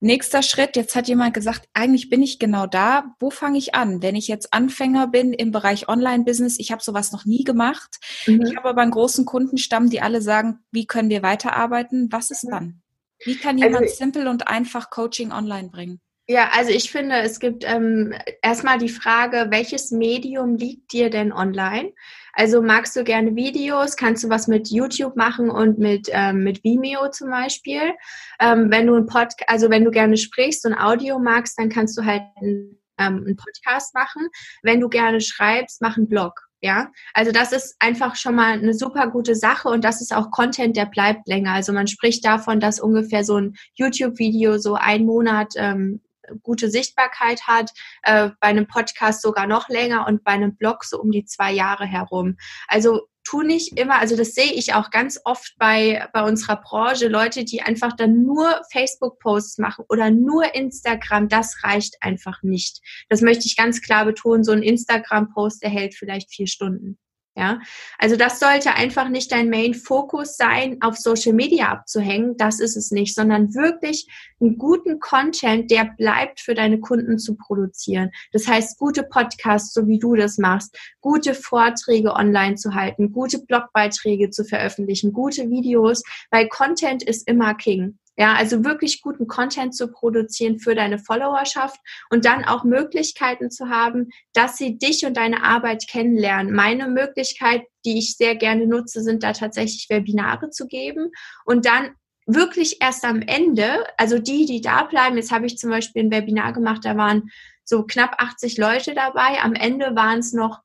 Nächster 0.00 0.42
Schritt, 0.42 0.74
jetzt 0.74 0.96
hat 0.96 1.06
jemand 1.06 1.34
gesagt, 1.34 1.68
eigentlich 1.72 2.10
bin 2.10 2.20
ich 2.20 2.40
genau 2.40 2.66
da. 2.66 3.14
Wo 3.20 3.30
fange 3.30 3.58
ich 3.58 3.76
an? 3.76 4.02
Wenn 4.02 4.16
ich 4.16 4.26
jetzt 4.26 4.52
Anfänger 4.52 5.06
bin 5.06 5.32
im 5.32 5.52
Bereich 5.52 5.88
Online-Business, 5.88 6.58
ich 6.58 6.72
habe 6.72 6.82
sowas 6.82 7.12
noch 7.12 7.26
nie 7.26 7.44
gemacht. 7.44 8.00
Mhm. 8.26 8.42
Ich 8.42 8.56
habe 8.56 8.70
aber 8.70 8.82
einen 8.82 8.90
großen 8.90 9.24
Kundenstamm, 9.24 9.88
die 9.88 10.00
alle 10.00 10.20
sagen, 10.20 10.58
wie 10.72 10.88
können 10.88 11.10
wir 11.10 11.22
weiterarbeiten? 11.22 12.08
Was 12.10 12.32
ist 12.32 12.48
dann? 12.50 12.82
Wie 13.24 13.36
kann 13.36 13.56
jemand 13.56 13.84
also, 13.84 13.94
simpel 13.94 14.26
und 14.26 14.48
einfach 14.48 14.90
Coaching 14.90 15.30
online 15.30 15.68
bringen? 15.68 16.00
Ja, 16.28 16.50
also 16.52 16.70
ich 16.70 16.92
finde, 16.92 17.16
es 17.16 17.40
gibt 17.40 17.64
ähm, 17.66 18.14
erstmal 18.42 18.78
die 18.78 18.88
Frage, 18.88 19.48
welches 19.50 19.90
Medium 19.90 20.56
liegt 20.56 20.92
dir 20.92 21.10
denn 21.10 21.32
online? 21.32 21.92
Also 22.32 22.62
magst 22.62 22.94
du 22.94 23.02
gerne 23.02 23.34
Videos? 23.34 23.96
Kannst 23.96 24.22
du 24.22 24.28
was 24.28 24.46
mit 24.46 24.68
YouTube 24.68 25.16
machen 25.16 25.50
und 25.50 25.78
mit, 25.78 26.08
ähm, 26.12 26.44
mit 26.44 26.62
Vimeo 26.62 27.10
zum 27.10 27.30
Beispiel? 27.30 27.92
Ähm, 28.40 28.70
wenn 28.70 28.86
du 28.86 28.94
ein 28.94 29.06
Podcast, 29.06 29.48
also 29.48 29.68
wenn 29.68 29.84
du 29.84 29.90
gerne 29.90 30.16
sprichst 30.16 30.64
und 30.64 30.74
Audio 30.74 31.18
magst, 31.18 31.58
dann 31.58 31.68
kannst 31.68 31.98
du 31.98 32.04
halt 32.04 32.22
ein, 32.40 32.78
ähm, 32.98 33.24
einen 33.26 33.36
Podcast 33.36 33.92
machen. 33.94 34.28
Wenn 34.62 34.80
du 34.80 34.88
gerne 34.88 35.20
schreibst, 35.20 35.82
mach 35.82 35.96
einen 35.96 36.08
Blog. 36.08 36.40
Ja, 36.64 36.92
also 37.12 37.32
das 37.32 37.50
ist 37.50 37.74
einfach 37.80 38.14
schon 38.14 38.36
mal 38.36 38.52
eine 38.52 38.74
super 38.74 39.10
gute 39.10 39.34
Sache 39.34 39.68
und 39.68 39.82
das 39.82 40.00
ist 40.00 40.14
auch 40.14 40.30
Content, 40.30 40.76
der 40.76 40.86
bleibt 40.86 41.26
länger. 41.26 41.54
Also 41.54 41.72
man 41.72 41.88
spricht 41.88 42.24
davon, 42.24 42.60
dass 42.60 42.78
ungefähr 42.78 43.24
so 43.24 43.36
ein 43.36 43.56
YouTube-Video 43.74 44.58
so 44.58 44.74
ein 44.76 45.04
Monat 45.04 45.54
ähm, 45.56 46.00
gute 46.42 46.70
Sichtbarkeit 46.70 47.46
hat, 47.46 47.70
äh, 48.02 48.30
bei 48.40 48.48
einem 48.48 48.66
Podcast 48.66 49.22
sogar 49.22 49.46
noch 49.46 49.68
länger 49.68 50.06
und 50.06 50.24
bei 50.24 50.32
einem 50.32 50.56
Blog 50.56 50.84
so 50.84 51.00
um 51.00 51.10
die 51.10 51.24
zwei 51.24 51.52
Jahre 51.52 51.86
herum. 51.86 52.36
Also 52.68 53.08
tu 53.24 53.42
nicht 53.42 53.78
immer, 53.78 54.00
also 54.00 54.16
das 54.16 54.34
sehe 54.34 54.52
ich 54.52 54.74
auch 54.74 54.90
ganz 54.90 55.20
oft 55.24 55.54
bei, 55.58 56.08
bei 56.12 56.22
unserer 56.22 56.56
Branche, 56.56 57.08
Leute, 57.08 57.44
die 57.44 57.62
einfach 57.62 57.94
dann 57.94 58.22
nur 58.22 58.60
Facebook-Posts 58.72 59.58
machen 59.58 59.84
oder 59.88 60.10
nur 60.10 60.54
Instagram, 60.54 61.28
das 61.28 61.62
reicht 61.62 61.96
einfach 62.00 62.42
nicht. 62.42 62.80
Das 63.08 63.20
möchte 63.20 63.46
ich 63.46 63.56
ganz 63.56 63.80
klar 63.80 64.04
betonen. 64.04 64.44
So 64.44 64.52
ein 64.52 64.62
Instagram-Post, 64.62 65.62
der 65.62 65.70
hält 65.70 65.94
vielleicht 65.94 66.32
vier 66.32 66.46
Stunden. 66.46 66.98
Ja, 67.34 67.60
also 67.98 68.16
das 68.16 68.38
sollte 68.38 68.74
einfach 68.74 69.08
nicht 69.08 69.32
dein 69.32 69.48
Main-Fokus 69.48 70.36
sein, 70.36 70.76
auf 70.82 70.98
Social 70.98 71.32
Media 71.32 71.68
abzuhängen. 71.68 72.36
Das 72.36 72.60
ist 72.60 72.76
es 72.76 72.90
nicht, 72.90 73.14
sondern 73.14 73.54
wirklich 73.54 74.06
einen 74.38 74.58
guten 74.58 75.00
Content, 75.00 75.70
der 75.70 75.94
bleibt 75.96 76.40
für 76.40 76.54
deine 76.54 76.78
Kunden 76.80 77.18
zu 77.18 77.34
produzieren. 77.34 78.10
Das 78.32 78.46
heißt, 78.46 78.78
gute 78.78 79.02
Podcasts, 79.04 79.72
so 79.72 79.86
wie 79.88 79.98
du 79.98 80.14
das 80.14 80.36
machst, 80.36 80.76
gute 81.00 81.32
Vorträge 81.32 82.12
online 82.12 82.56
zu 82.56 82.74
halten, 82.74 83.12
gute 83.12 83.38
Blogbeiträge 83.38 84.28
zu 84.28 84.44
veröffentlichen, 84.44 85.14
gute 85.14 85.48
Videos, 85.48 86.02
weil 86.30 86.48
Content 86.48 87.02
ist 87.02 87.26
immer 87.26 87.54
King. 87.54 87.98
Ja, 88.18 88.34
also 88.34 88.62
wirklich 88.62 89.00
guten 89.00 89.26
Content 89.26 89.74
zu 89.74 89.88
produzieren 89.88 90.58
für 90.58 90.74
deine 90.74 90.98
Followerschaft 90.98 91.80
und 92.10 92.26
dann 92.26 92.44
auch 92.44 92.62
Möglichkeiten 92.62 93.50
zu 93.50 93.70
haben, 93.70 94.10
dass 94.34 94.58
sie 94.58 94.76
dich 94.76 95.06
und 95.06 95.16
deine 95.16 95.42
Arbeit 95.42 95.88
kennenlernen. 95.88 96.54
Meine 96.54 96.88
Möglichkeit, 96.88 97.62
die 97.86 97.98
ich 97.98 98.16
sehr 98.16 98.36
gerne 98.36 98.66
nutze, 98.66 99.02
sind 99.02 99.22
da 99.22 99.32
tatsächlich 99.32 99.88
Webinare 99.88 100.50
zu 100.50 100.66
geben 100.66 101.10
und 101.46 101.64
dann 101.64 101.92
wirklich 102.26 102.82
erst 102.82 103.04
am 103.04 103.22
Ende, 103.22 103.84
also 103.96 104.18
die, 104.18 104.44
die 104.44 104.60
da 104.60 104.84
bleiben, 104.84 105.16
jetzt 105.16 105.32
habe 105.32 105.46
ich 105.46 105.58
zum 105.58 105.70
Beispiel 105.70 106.04
ein 106.04 106.10
Webinar 106.10 106.52
gemacht, 106.52 106.84
da 106.84 106.96
waren 106.96 107.30
so 107.64 107.84
knapp 107.84 108.16
80 108.18 108.58
Leute 108.58 108.94
dabei, 108.94 109.40
am 109.42 109.54
Ende 109.54 109.96
waren 109.96 110.18
es 110.18 110.32
noch 110.32 110.60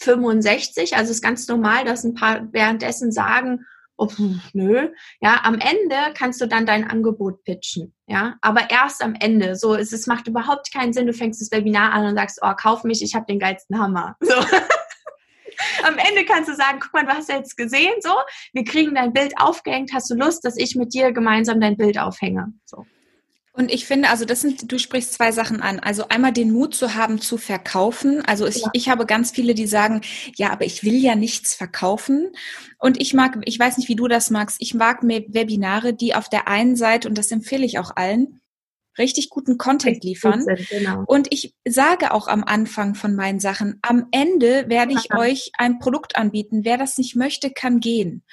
65, 0.00 0.96
also 0.96 1.10
es 1.10 1.18
ist 1.18 1.22
ganz 1.22 1.46
normal, 1.46 1.84
dass 1.84 2.04
ein 2.04 2.14
paar 2.14 2.52
währenddessen 2.52 3.12
sagen, 3.12 3.64
oh, 3.96 4.08
nö. 4.52 4.88
Ja, 5.20 5.40
am 5.44 5.54
Ende 5.54 5.96
kannst 6.16 6.40
du 6.40 6.46
dann 6.46 6.66
dein 6.66 6.88
Angebot 6.88 7.44
pitchen. 7.44 7.94
Ja, 8.06 8.36
aber 8.40 8.70
erst 8.70 9.02
am 9.02 9.14
Ende. 9.14 9.56
So, 9.56 9.74
es, 9.74 9.92
es 9.92 10.06
macht 10.06 10.28
überhaupt 10.28 10.72
keinen 10.72 10.92
Sinn. 10.92 11.06
Du 11.06 11.12
fängst 11.12 11.40
das 11.40 11.50
Webinar 11.50 11.92
an 11.92 12.06
und 12.06 12.16
sagst, 12.16 12.38
oh, 12.42 12.52
kauf 12.56 12.84
mich, 12.84 13.02
ich 13.02 13.14
habe 13.14 13.26
den 13.26 13.38
geilsten 13.38 13.78
Hammer. 13.78 14.16
So. 14.24 14.34
am 15.86 15.98
Ende 15.98 16.24
kannst 16.24 16.48
du 16.48 16.54
sagen, 16.54 16.80
guck 16.80 16.92
mal, 16.92 17.04
du 17.04 17.12
hast 17.12 17.28
ja 17.28 17.36
jetzt 17.36 17.56
gesehen, 17.56 17.94
so, 18.00 18.10
wir 18.52 18.64
kriegen 18.64 18.94
dein 18.94 19.12
Bild 19.12 19.34
aufgehängt, 19.36 19.92
hast 19.94 20.10
du 20.10 20.14
Lust, 20.14 20.44
dass 20.44 20.56
ich 20.56 20.74
mit 20.74 20.92
dir 20.92 21.12
gemeinsam 21.12 21.60
dein 21.60 21.76
Bild 21.76 21.98
aufhänge? 21.98 22.52
So. 22.64 22.84
Und 23.56 23.70
ich 23.72 23.86
finde, 23.86 24.10
also 24.10 24.24
das 24.24 24.40
sind, 24.40 24.72
du 24.72 24.78
sprichst 24.78 25.14
zwei 25.14 25.30
Sachen 25.30 25.62
an. 25.62 25.78
Also 25.78 26.08
einmal 26.08 26.32
den 26.32 26.52
Mut 26.52 26.74
zu 26.74 26.96
haben, 26.96 27.20
zu 27.20 27.38
verkaufen. 27.38 28.20
Also 28.24 28.48
ich, 28.48 28.62
ja. 28.62 28.70
ich 28.72 28.88
habe 28.88 29.06
ganz 29.06 29.30
viele, 29.30 29.54
die 29.54 29.68
sagen, 29.68 30.00
ja, 30.34 30.50
aber 30.50 30.64
ich 30.64 30.82
will 30.82 30.96
ja 30.96 31.14
nichts 31.14 31.54
verkaufen. 31.54 32.32
Und 32.78 33.00
ich 33.00 33.14
mag, 33.14 33.38
ich 33.44 33.56
weiß 33.56 33.78
nicht, 33.78 33.88
wie 33.88 33.94
du 33.94 34.08
das 34.08 34.30
magst, 34.30 34.56
ich 34.58 34.74
mag 34.74 35.04
Webinare, 35.04 35.94
die 35.94 36.16
auf 36.16 36.28
der 36.28 36.48
einen 36.48 36.74
Seite, 36.74 37.08
und 37.08 37.16
das 37.16 37.30
empfehle 37.30 37.64
ich 37.64 37.78
auch 37.78 37.92
allen, 37.94 38.40
richtig 38.98 39.30
guten 39.30 39.58
Content 39.58 40.04
liefern. 40.04 40.42
Sind, 40.42 40.68
genau. 40.68 41.04
Und 41.06 41.28
ich 41.32 41.54
sage 41.66 42.12
auch 42.12 42.28
am 42.28 42.44
Anfang 42.44 42.94
von 42.94 43.14
meinen 43.14 43.40
Sachen, 43.40 43.78
am 43.82 44.06
Ende 44.10 44.68
werde 44.68 44.92
ich 44.92 45.12
Aha. 45.12 45.20
euch 45.20 45.50
ein 45.58 45.78
Produkt 45.78 46.16
anbieten. 46.16 46.64
Wer 46.64 46.78
das 46.78 46.98
nicht 46.98 47.16
möchte, 47.16 47.50
kann 47.50 47.80
gehen. 47.80 48.24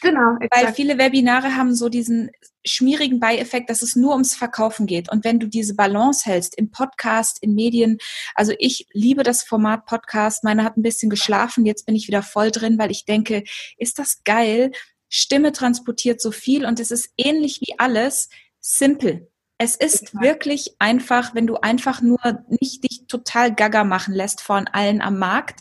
Genau. 0.00 0.36
Exakt. 0.40 0.64
Weil 0.64 0.74
viele 0.74 0.98
Webinare 0.98 1.56
haben 1.56 1.74
so 1.74 1.88
diesen 1.88 2.30
schmierigen 2.64 3.20
Beieffekt, 3.20 3.70
dass 3.70 3.82
es 3.82 3.96
nur 3.96 4.12
ums 4.12 4.34
Verkaufen 4.34 4.86
geht. 4.86 5.10
Und 5.10 5.24
wenn 5.24 5.38
du 5.38 5.46
diese 5.46 5.74
Balance 5.74 6.28
hältst 6.28 6.56
im 6.56 6.70
Podcast, 6.70 7.38
in 7.42 7.54
Medien, 7.54 7.98
also 8.34 8.52
ich 8.58 8.86
liebe 8.92 9.22
das 9.22 9.42
Format 9.42 9.86
Podcast. 9.86 10.44
Meine 10.44 10.64
hat 10.64 10.76
ein 10.76 10.82
bisschen 10.82 11.10
geschlafen, 11.10 11.66
jetzt 11.66 11.86
bin 11.86 11.94
ich 11.94 12.08
wieder 12.08 12.22
voll 12.22 12.50
drin, 12.50 12.78
weil 12.78 12.90
ich 12.90 13.04
denke, 13.04 13.44
ist 13.76 13.98
das 13.98 14.22
geil? 14.24 14.72
Stimme 15.08 15.52
transportiert 15.52 16.20
so 16.20 16.30
viel 16.30 16.64
und 16.64 16.80
es 16.80 16.90
ist 16.90 17.10
ähnlich 17.16 17.60
wie 17.60 17.78
alles 17.78 18.28
simpel. 18.60 19.29
Es 19.62 19.76
ist 19.76 20.18
wirklich 20.18 20.74
einfach, 20.78 21.34
wenn 21.34 21.46
du 21.46 21.56
einfach 21.56 22.00
nur 22.00 22.18
nicht 22.48 22.82
dich 22.82 23.04
total 23.08 23.54
gaga 23.54 23.84
machen 23.84 24.14
lässt 24.14 24.40
von 24.40 24.66
allen 24.68 25.02
am 25.02 25.18
Markt. 25.18 25.60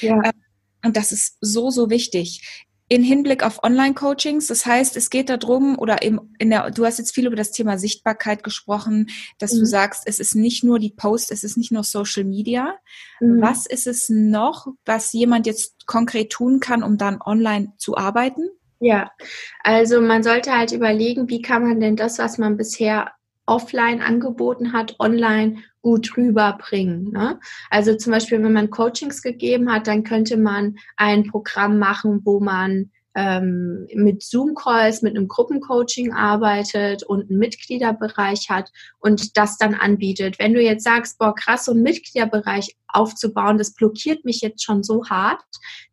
Ja. 0.00 0.22
Ähm, 0.22 0.32
und 0.84 0.96
das 0.96 1.10
ist 1.10 1.36
so, 1.40 1.70
so 1.70 1.90
wichtig 1.90 2.66
in 2.86 3.02
Hinblick 3.02 3.42
auf 3.42 3.64
Online-Coachings. 3.64 4.46
Das 4.46 4.66
heißt, 4.66 4.96
es 4.96 5.10
geht 5.10 5.30
darum, 5.30 5.76
oder 5.76 6.02
eben 6.04 6.32
in 6.38 6.50
der, 6.50 6.70
du 6.70 6.84
hast 6.84 6.98
jetzt 6.98 7.12
viel 7.12 7.26
über 7.26 7.34
das 7.34 7.50
Thema 7.50 7.76
Sichtbarkeit 7.76 8.44
gesprochen, 8.44 9.08
dass 9.38 9.52
mhm. 9.52 9.58
du 9.58 9.66
sagst, 9.66 10.04
es 10.06 10.20
ist 10.20 10.36
nicht 10.36 10.62
nur 10.62 10.78
die 10.78 10.90
Post, 10.90 11.32
es 11.32 11.42
ist 11.42 11.56
nicht 11.56 11.72
nur 11.72 11.82
Social 11.82 12.22
Media. 12.22 12.76
Mhm. 13.18 13.42
Was 13.42 13.66
ist 13.66 13.88
es 13.88 14.08
noch, 14.08 14.68
was 14.84 15.12
jemand 15.12 15.48
jetzt 15.48 15.88
konkret 15.88 16.30
tun 16.30 16.60
kann, 16.60 16.84
um 16.84 16.98
dann 16.98 17.20
online 17.20 17.72
zu 17.78 17.96
arbeiten? 17.96 18.48
Ja, 18.78 19.10
also 19.64 20.00
man 20.00 20.22
sollte 20.22 20.56
halt 20.56 20.70
überlegen, 20.70 21.28
wie 21.28 21.42
kann 21.42 21.62
man 21.62 21.80
denn 21.80 21.96
das, 21.96 22.18
was 22.20 22.38
man 22.38 22.56
bisher 22.56 23.10
offline 23.50 24.00
angeboten 24.00 24.72
hat, 24.72 24.94
online 25.00 25.56
gut 25.82 26.16
rüberbringen. 26.16 27.10
Ne? 27.10 27.40
Also 27.68 27.96
zum 27.96 28.12
Beispiel, 28.12 28.42
wenn 28.42 28.52
man 28.52 28.70
Coachings 28.70 29.22
gegeben 29.22 29.72
hat, 29.72 29.86
dann 29.86 30.04
könnte 30.04 30.36
man 30.36 30.76
ein 30.96 31.24
Programm 31.24 31.78
machen, 31.78 32.20
wo 32.24 32.40
man 32.40 32.90
ähm, 33.16 33.88
mit 33.92 34.22
Zoom-Calls, 34.22 35.02
mit 35.02 35.16
einem 35.16 35.26
Gruppencoaching 35.26 36.12
arbeitet 36.12 37.02
und 37.02 37.28
einen 37.28 37.38
Mitgliederbereich 37.38 38.48
hat 38.50 38.70
und 39.00 39.36
das 39.36 39.58
dann 39.58 39.74
anbietet. 39.74 40.38
Wenn 40.38 40.54
du 40.54 40.62
jetzt 40.62 40.84
sagst, 40.84 41.18
boah, 41.18 41.34
krass, 41.34 41.64
so 41.64 41.72
einen 41.72 41.82
Mitgliederbereich 41.82 42.76
aufzubauen, 42.92 43.58
das 43.58 43.74
blockiert 43.74 44.24
mich 44.24 44.40
jetzt 44.40 44.64
schon 44.64 44.82
so 44.82 45.04
hart, 45.08 45.42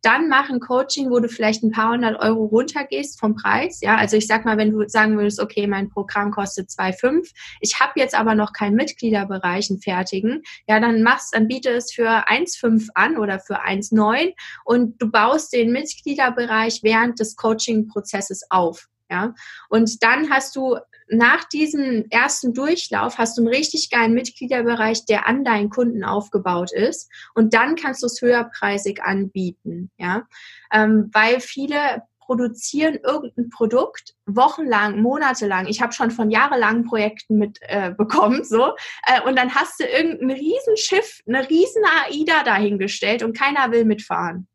dann 0.02 0.28
mach 0.28 0.50
ein 0.50 0.60
Coaching, 0.60 1.10
wo 1.10 1.20
du 1.20 1.28
vielleicht 1.28 1.62
ein 1.62 1.70
paar 1.70 1.92
hundert 1.92 2.20
Euro 2.20 2.44
runtergehst 2.44 3.18
vom 3.18 3.34
Preis. 3.34 3.80
Ja, 3.80 3.96
also 3.96 4.16
ich 4.16 4.26
sag 4.26 4.44
mal, 4.44 4.56
wenn 4.56 4.70
du 4.70 4.88
sagen 4.88 5.16
würdest, 5.16 5.40
okay, 5.40 5.66
mein 5.66 5.88
Programm 5.88 6.30
kostet 6.30 6.68
2,5, 6.68 7.30
ich 7.60 7.80
habe 7.80 7.92
jetzt 7.96 8.14
aber 8.14 8.34
noch 8.34 8.52
keinen 8.52 8.76
Mitgliederbereich, 8.76 9.70
einen 9.70 9.80
fertigen, 9.80 10.42
ja, 10.66 10.80
dann 10.80 11.02
machst, 11.02 11.34
dann 11.34 11.48
biete 11.48 11.70
es 11.70 11.92
für 11.92 12.28
1,5 12.28 12.88
an 12.94 13.16
oder 13.18 13.40
für 13.40 13.64
1,9 13.64 14.32
und 14.64 15.00
du 15.00 15.10
baust 15.10 15.52
den 15.52 15.72
Mitgliederbereich 15.72 16.80
während 16.82 17.20
des 17.20 17.36
Coaching-Prozesses 17.36 18.50
auf. 18.50 18.88
Ja, 19.10 19.34
und 19.68 20.02
dann 20.02 20.30
hast 20.30 20.54
du 20.56 20.76
nach 21.10 21.44
diesem 21.44 22.04
ersten 22.10 22.52
Durchlauf 22.52 23.16
hast 23.16 23.38
du 23.38 23.42
einen 23.42 23.48
richtig 23.48 23.90
geilen 23.90 24.12
Mitgliederbereich, 24.12 25.06
der 25.06 25.26
an 25.26 25.44
deinen 25.44 25.70
Kunden 25.70 26.04
aufgebaut 26.04 26.72
ist. 26.72 27.10
Und 27.34 27.54
dann 27.54 27.76
kannst 27.76 28.02
du 28.02 28.06
es 28.06 28.20
höherpreisig 28.20 29.02
anbieten, 29.02 29.90
ja, 29.96 30.24
ähm, 30.72 31.10
weil 31.12 31.40
viele 31.40 32.02
produzieren 32.28 32.98
irgendein 33.02 33.48
Produkt 33.48 34.14
wochenlang, 34.26 35.00
monatelang. 35.00 35.66
Ich 35.66 35.80
habe 35.80 35.94
schon 35.94 36.10
von 36.10 36.30
jahrelangen 36.30 36.84
Projekten 36.84 37.38
mitbekommen, 37.38 38.40
äh, 38.40 38.44
so. 38.44 38.74
Äh, 39.06 39.22
und 39.26 39.38
dann 39.38 39.54
hast 39.54 39.80
du 39.80 39.84
irgendein 39.84 40.32
Riesenschiff, 40.32 41.22
eine 41.26 41.48
riesen 41.48 41.82
AIDA 42.04 42.44
dahingestellt 42.44 43.22
und 43.22 43.34
keiner 43.34 43.72
will 43.72 43.86
mitfahren. 43.86 44.46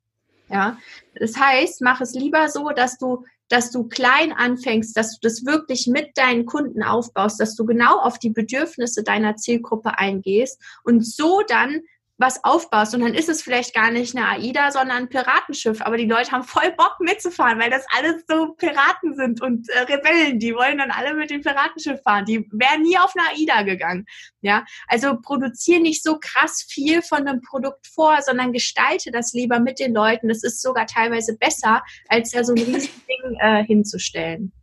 Ja, 0.50 0.78
das 1.16 1.36
heißt, 1.36 1.82
mach 1.82 2.00
es 2.00 2.14
lieber 2.14 2.48
so, 2.48 2.70
dass 2.70 3.00
du 3.00 3.26
dass 3.54 3.70
du 3.70 3.84
klein 3.84 4.34
anfängst, 4.34 4.98
dass 4.98 5.12
du 5.12 5.20
das 5.22 5.46
wirklich 5.46 5.86
mit 5.86 6.18
deinen 6.18 6.48
Kunden 6.48 6.82
aufbaust, 6.82 7.40
dass 7.40 7.56
du 7.56 7.66
genau 7.66 8.00
auf 8.00 8.18
die 8.18 8.32
Bedürfnisse 8.32 9.04
deiner 9.04 9.36
Zielgruppe 9.36 10.00
eingehst 10.00 10.60
und 10.84 11.06
so 11.06 11.44
dann 11.48 11.82
was 12.24 12.44
aufbaust 12.46 12.96
und 12.96 13.02
dann 13.02 13.14
ist 13.14 13.28
es 13.28 13.44
vielleicht 13.44 13.76
gar 13.76 13.92
nicht 13.92 14.16
eine 14.16 14.28
AIDA, 14.28 14.72
sondern 14.72 14.98
ein 14.98 15.10
Piratenschiff. 15.10 15.82
Aber 15.82 15.98
die 15.98 16.08
Leute 16.08 16.32
haben 16.32 16.44
voll 16.44 16.72
Bock 16.72 16.96
mitzufahren, 17.00 17.60
weil 17.60 17.70
das 17.70 17.86
alles 17.96 18.24
so 18.28 18.54
Piraten 18.54 19.14
sind 19.16 19.42
und 19.42 19.70
äh, 19.70 19.80
Rebellen. 19.80 20.40
Die 20.40 20.56
wollen 20.56 20.78
dann 20.78 20.90
alle 20.90 21.14
mit 21.14 21.30
dem 21.30 21.42
Piratenschiff 21.42 22.02
fahren. 22.02 22.26
Die 22.26 22.48
wären 22.52 22.82
nie 22.82 22.98
auf 22.98 23.14
eine 23.16 23.28
AIDA 23.38 23.64
gegangen. 23.64 24.06
Ja, 24.42 24.64
also 24.88 25.18
produziere 25.22 25.82
nicht 25.82 26.02
so 26.02 26.18
krass 26.18 26.66
viel 26.68 27.02
von 27.02 27.28
einem 27.28 27.42
Produkt 27.42 27.88
vor, 27.88 28.22
sondern 28.22 28.54
gestalte 28.54 29.12
das 29.12 29.34
lieber 29.34 29.60
mit 29.60 29.80
den 29.80 29.94
Leuten. 29.94 30.30
Das 30.30 30.44
ist 30.44 30.62
sogar 30.62 30.88
teilweise 30.88 31.38
besser, 31.38 31.84
als 32.08 32.32
ja 32.32 32.44
so 32.44 32.54
ein 32.54 32.60
Riesending 32.60 33.38
äh, 33.40 33.64
hinzustellen. 33.66 34.54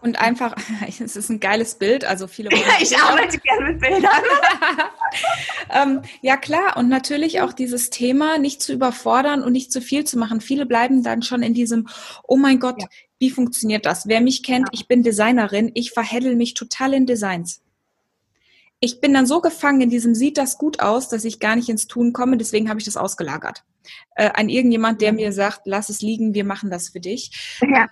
Und 0.00 0.20
einfach, 0.20 0.54
es 0.88 1.16
ist 1.16 1.30
ein 1.30 1.40
geiles 1.40 1.76
Bild, 1.76 2.04
also 2.04 2.26
viele. 2.26 2.50
Ja, 2.50 2.64
ich 2.80 2.96
arbeite 2.96 3.38
gerne 3.38 3.72
mit 3.72 3.80
Bildern. 3.80 4.10
ähm, 5.70 6.02
ja 6.22 6.36
klar, 6.36 6.76
und 6.76 6.88
natürlich 6.88 7.40
auch 7.40 7.52
dieses 7.52 7.90
Thema 7.90 8.38
nicht 8.38 8.62
zu 8.62 8.72
überfordern 8.72 9.42
und 9.42 9.52
nicht 9.52 9.72
zu 9.72 9.80
viel 9.80 10.04
zu 10.04 10.18
machen. 10.18 10.40
Viele 10.40 10.66
bleiben 10.66 11.02
dann 11.02 11.22
schon 11.22 11.42
in 11.42 11.54
diesem, 11.54 11.88
oh 12.24 12.36
mein 12.36 12.60
Gott, 12.60 12.80
ja. 12.80 12.88
wie 13.18 13.30
funktioniert 13.30 13.86
das? 13.86 14.06
Wer 14.06 14.20
mich 14.20 14.42
kennt, 14.42 14.68
ja. 14.68 14.72
ich 14.72 14.88
bin 14.88 15.02
Designerin, 15.02 15.70
ich 15.74 15.92
verheddel 15.92 16.36
mich 16.36 16.54
total 16.54 16.94
in 16.94 17.06
Designs. 17.06 17.62
Ich 18.78 19.00
bin 19.00 19.14
dann 19.14 19.26
so 19.26 19.40
gefangen 19.40 19.80
in 19.80 19.90
diesem, 19.90 20.14
sieht 20.14 20.36
das 20.36 20.58
gut 20.58 20.80
aus, 20.80 21.08
dass 21.08 21.24
ich 21.24 21.40
gar 21.40 21.56
nicht 21.56 21.70
ins 21.70 21.86
Tun 21.86 22.12
komme, 22.12 22.36
deswegen 22.36 22.68
habe 22.68 22.78
ich 22.78 22.84
das 22.84 22.98
ausgelagert. 22.98 23.64
Äh, 24.16 24.30
an 24.34 24.50
irgendjemand, 24.50 25.00
der 25.00 25.14
mir 25.14 25.32
sagt, 25.32 25.62
lass 25.64 25.88
es 25.88 26.02
liegen, 26.02 26.34
wir 26.34 26.44
machen 26.44 26.70
das 26.70 26.90
für 26.90 27.00
dich. 27.00 27.58
Ja. 27.62 27.88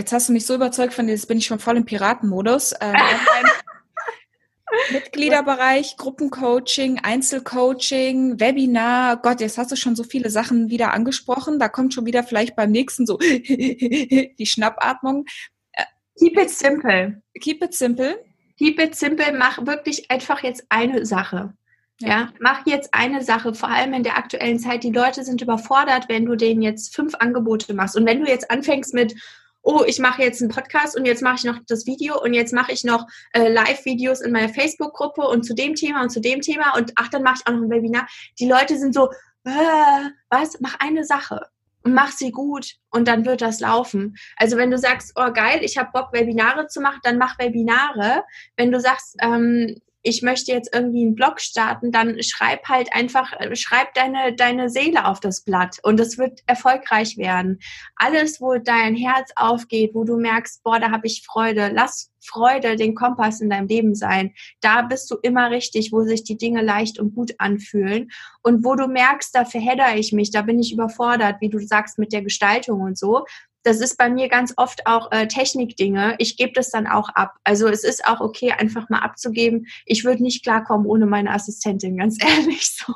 Jetzt 0.00 0.14
hast 0.14 0.30
du 0.30 0.32
mich 0.32 0.46
so 0.46 0.54
überzeugt 0.54 0.94
von 0.94 1.06
dir, 1.06 1.12
jetzt 1.12 1.28
bin 1.28 1.36
ich 1.36 1.44
schon 1.44 1.58
voll 1.58 1.76
im 1.76 1.84
Piratenmodus. 1.84 2.72
Äh, 2.72 2.94
Mitgliederbereich, 4.92 5.98
Gruppencoaching, 5.98 7.00
Einzelcoaching, 7.02 8.40
Webinar. 8.40 9.20
Gott, 9.20 9.42
jetzt 9.42 9.58
hast 9.58 9.72
du 9.72 9.76
schon 9.76 9.96
so 9.96 10.02
viele 10.02 10.30
Sachen 10.30 10.70
wieder 10.70 10.94
angesprochen. 10.94 11.58
Da 11.58 11.68
kommt 11.68 11.92
schon 11.92 12.06
wieder 12.06 12.22
vielleicht 12.22 12.56
beim 12.56 12.70
nächsten 12.70 13.04
so 13.04 13.18
die 13.18 14.34
Schnappatmung. 14.40 15.26
Äh, 15.72 15.84
keep 16.18 16.38
it 16.38 16.48
simple. 16.48 17.20
Keep 17.38 17.62
it 17.62 17.74
simple. 17.74 18.24
Keep 18.56 18.80
it 18.80 18.94
simple. 18.94 19.34
Mach 19.36 19.66
wirklich 19.66 20.10
einfach 20.10 20.42
jetzt 20.42 20.64
eine 20.70 21.04
Sache. 21.04 21.52
Ja. 22.00 22.08
ja, 22.08 22.32
mach 22.40 22.64
jetzt 22.64 22.94
eine 22.94 23.22
Sache, 23.22 23.52
vor 23.52 23.68
allem 23.68 23.92
in 23.92 24.02
der 24.02 24.16
aktuellen 24.16 24.58
Zeit. 24.58 24.82
Die 24.82 24.92
Leute 24.92 25.24
sind 25.24 25.42
überfordert, 25.42 26.08
wenn 26.08 26.24
du 26.24 26.36
denen 26.36 26.62
jetzt 26.62 26.96
fünf 26.96 27.16
Angebote 27.16 27.74
machst. 27.74 27.96
Und 27.96 28.06
wenn 28.06 28.24
du 28.24 28.30
jetzt 28.30 28.50
anfängst 28.50 28.94
mit, 28.94 29.14
oh, 29.62 29.82
ich 29.86 29.98
mache 29.98 30.22
jetzt 30.22 30.40
einen 30.40 30.50
Podcast 30.50 30.96
und 30.96 31.04
jetzt 31.04 31.22
mache 31.22 31.36
ich 31.36 31.44
noch 31.44 31.58
das 31.66 31.86
Video 31.86 32.20
und 32.20 32.34
jetzt 32.34 32.52
mache 32.52 32.72
ich 32.72 32.84
noch 32.84 33.06
äh, 33.32 33.48
Live-Videos 33.48 34.20
in 34.20 34.32
meiner 34.32 34.48
Facebook-Gruppe 34.48 35.22
und 35.22 35.44
zu 35.44 35.54
dem 35.54 35.74
Thema 35.74 36.02
und 36.02 36.10
zu 36.10 36.20
dem 36.20 36.40
Thema 36.40 36.76
und 36.76 36.92
ach, 36.96 37.08
dann 37.08 37.22
mache 37.22 37.36
ich 37.38 37.46
auch 37.46 37.52
noch 37.52 37.62
ein 37.62 37.70
Webinar. 37.70 38.06
Die 38.38 38.48
Leute 38.48 38.78
sind 38.78 38.94
so, 38.94 39.10
äh, 39.44 40.10
was, 40.28 40.60
mach 40.60 40.76
eine 40.80 41.04
Sache 41.04 41.46
und 41.82 41.94
mach 41.94 42.12
sie 42.12 42.30
gut 42.30 42.76
und 42.90 43.08
dann 43.08 43.24
wird 43.24 43.40
das 43.42 43.60
laufen. 43.60 44.16
Also 44.36 44.56
wenn 44.56 44.70
du 44.70 44.78
sagst, 44.78 45.12
oh 45.16 45.32
geil, 45.32 45.60
ich 45.62 45.78
habe 45.78 45.90
Bock, 45.92 46.12
Webinare 46.12 46.66
zu 46.66 46.80
machen, 46.80 47.00
dann 47.02 47.18
mach 47.18 47.38
Webinare. 47.38 48.24
Wenn 48.56 48.72
du 48.72 48.80
sagst, 48.80 49.16
ähm, 49.20 49.80
ich 50.02 50.22
möchte 50.22 50.52
jetzt 50.52 50.74
irgendwie 50.74 51.02
einen 51.02 51.14
Blog 51.14 51.40
starten, 51.40 51.92
dann 51.92 52.22
schreib 52.22 52.68
halt 52.68 52.92
einfach, 52.92 53.32
schreib 53.54 53.92
deine, 53.94 54.34
deine 54.34 54.70
Seele 54.70 55.06
auf 55.06 55.20
das 55.20 55.42
Blatt 55.42 55.78
und 55.82 56.00
es 56.00 56.16
wird 56.16 56.40
erfolgreich 56.46 57.18
werden. 57.18 57.58
Alles, 57.96 58.40
wo 58.40 58.56
dein 58.58 58.94
Herz 58.94 59.30
aufgeht, 59.36 59.94
wo 59.94 60.04
du 60.04 60.16
merkst, 60.16 60.62
boah, 60.62 60.80
da 60.80 60.90
habe 60.90 61.06
ich 61.06 61.24
Freude, 61.26 61.70
lass 61.72 62.10
Freude 62.22 62.76
den 62.76 62.94
Kompass 62.94 63.40
in 63.40 63.50
deinem 63.50 63.66
Leben 63.66 63.94
sein. 63.94 64.34
Da 64.60 64.82
bist 64.82 65.10
du 65.10 65.16
immer 65.22 65.50
richtig, 65.50 65.90
wo 65.92 66.02
sich 66.02 66.24
die 66.24 66.36
Dinge 66.36 66.62
leicht 66.62 66.98
und 66.98 67.14
gut 67.14 67.32
anfühlen 67.38 68.10
und 68.42 68.64
wo 68.64 68.74
du 68.74 68.86
merkst, 68.86 69.34
da 69.34 69.44
verhedder 69.44 69.96
ich 69.96 70.12
mich, 70.12 70.30
da 70.30 70.42
bin 70.42 70.58
ich 70.58 70.72
überfordert, 70.72 71.36
wie 71.40 71.48
du 71.48 71.58
sagst, 71.58 71.98
mit 71.98 72.12
der 72.12 72.22
Gestaltung 72.22 72.80
und 72.80 72.98
so 72.98 73.24
das 73.62 73.80
ist 73.80 73.96
bei 73.98 74.08
mir 74.08 74.28
ganz 74.28 74.54
oft 74.56 74.86
auch 74.86 75.10
äh, 75.12 75.26
Technikdinge. 75.26 76.14
Ich 76.18 76.36
gebe 76.36 76.52
das 76.52 76.70
dann 76.70 76.86
auch 76.86 77.08
ab. 77.10 77.34
Also 77.44 77.68
es 77.68 77.84
ist 77.84 78.06
auch 78.06 78.20
okay, 78.20 78.52
einfach 78.52 78.88
mal 78.88 79.00
abzugeben. 79.00 79.66
Ich 79.86 80.04
würde 80.04 80.22
nicht 80.22 80.42
klarkommen 80.42 80.86
ohne 80.86 81.06
meine 81.06 81.32
Assistentin, 81.32 81.96
ganz 81.96 82.18
ehrlich 82.22 82.70
so. 82.70 82.92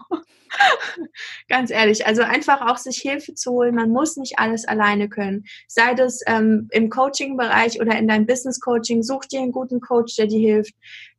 ganz 1.49 1.71
ehrlich. 1.71 2.07
Also 2.07 2.23
einfach 2.23 2.63
auch 2.63 2.79
sich 2.79 2.99
Hilfe 2.99 3.35
zu 3.35 3.51
holen. 3.53 3.75
Man 3.75 3.91
muss 3.91 4.17
nicht 4.17 4.39
alles 4.39 4.65
alleine 4.67 5.09
können. 5.09 5.45
Sei 5.67 5.95
das 5.95 6.21
ähm, 6.27 6.69
im 6.71 6.91
Coaching-Bereich 6.91 7.81
oder 7.81 7.99
in 7.99 8.09
deinem 8.09 8.27
Business-Coaching. 8.27 9.03
Such 9.03 9.25
dir 9.27 9.41
einen 9.41 9.53
guten 9.53 9.81
Coach, 9.81 10.17
der 10.17 10.29
dir 10.29 10.41
hilft 10.41 10.75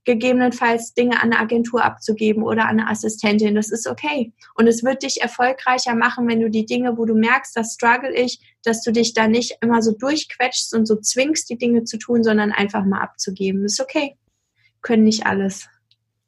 gegebenenfalls 0.05 0.93
Dinge 0.93 1.21
an 1.21 1.33
eine 1.33 1.39
Agentur 1.39 1.83
abzugeben 1.83 2.43
oder 2.43 2.63
an 2.63 2.79
eine 2.79 2.89
Assistentin. 2.89 3.55
Das 3.55 3.71
ist 3.71 3.88
okay. 3.88 4.31
Und 4.53 4.67
es 4.67 4.83
wird 4.83 5.03
dich 5.03 5.21
erfolgreicher 5.21 5.95
machen, 5.95 6.27
wenn 6.27 6.39
du 6.39 6.50
die 6.50 6.65
Dinge, 6.65 6.97
wo 6.97 7.05
du 7.05 7.15
merkst, 7.15 7.55
das 7.57 7.74
struggle 7.74 8.13
ich, 8.13 8.39
dass 8.63 8.81
du 8.81 8.91
dich 8.91 9.13
da 9.13 9.27
nicht 9.27 9.57
immer 9.62 9.81
so 9.81 9.91
durchquetschst 9.91 10.74
und 10.74 10.85
so 10.85 10.95
zwingst, 10.95 11.50
die 11.50 11.57
Dinge 11.57 11.83
zu 11.83 11.97
tun, 11.97 12.24
sondern 12.24 12.51
einfach 12.51 12.85
mal 12.85 13.01
abzugeben. 13.01 13.63
Das 13.63 13.74
ist 13.74 13.81
okay. 13.81 14.15
Können 14.81 15.03
nicht 15.03 15.25
alles. 15.25 15.68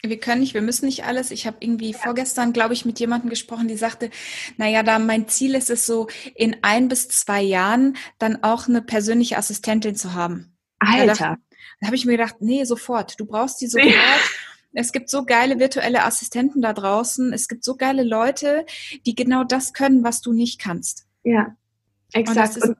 Wir 0.03 0.19
können 0.19 0.41
nicht, 0.41 0.53
wir 0.53 0.61
müssen 0.61 0.85
nicht 0.85 1.05
alles. 1.05 1.31
Ich 1.31 1.47
habe 1.47 1.57
irgendwie 1.59 1.91
ja. 1.91 1.97
vorgestern, 1.97 2.53
glaube 2.53 2.73
ich, 2.73 2.85
mit 2.85 2.99
jemandem 2.99 3.29
gesprochen, 3.29 3.67
die 3.67 3.77
sagte, 3.77 4.09
naja, 4.57 4.83
da 4.83 4.99
mein 4.99 5.27
Ziel 5.27 5.55
ist 5.55 5.69
es 5.69 5.85
so, 5.85 6.07
in 6.35 6.57
ein 6.61 6.87
bis 6.87 7.07
zwei 7.09 7.41
Jahren 7.41 7.97
dann 8.19 8.43
auch 8.43 8.67
eine 8.67 8.81
persönliche 8.81 9.37
Assistentin 9.37 9.95
zu 9.95 10.13
haben. 10.13 10.55
Alter. 10.79 11.37
Da 11.79 11.87
habe 11.87 11.95
ich 11.95 12.05
mir 12.05 12.17
gedacht, 12.17 12.37
nee, 12.39 12.63
sofort. 12.63 13.19
Du 13.19 13.25
brauchst 13.25 13.61
die 13.61 13.67
sofort. 13.67 13.93
Es 14.73 14.91
gibt 14.91 15.09
so 15.09 15.25
geile 15.25 15.59
virtuelle 15.59 16.03
Assistenten 16.03 16.61
da 16.61 16.73
draußen. 16.73 17.33
Es 17.33 17.47
gibt 17.47 17.63
so 17.63 17.75
geile 17.75 18.03
Leute, 18.03 18.65
die 19.05 19.15
genau 19.15 19.43
das 19.43 19.73
können, 19.73 20.03
was 20.03 20.21
du 20.21 20.33
nicht 20.33 20.59
kannst. 20.59 21.07
Ja, 21.23 21.55
exakt. 22.13 22.63
Und, 22.63 22.77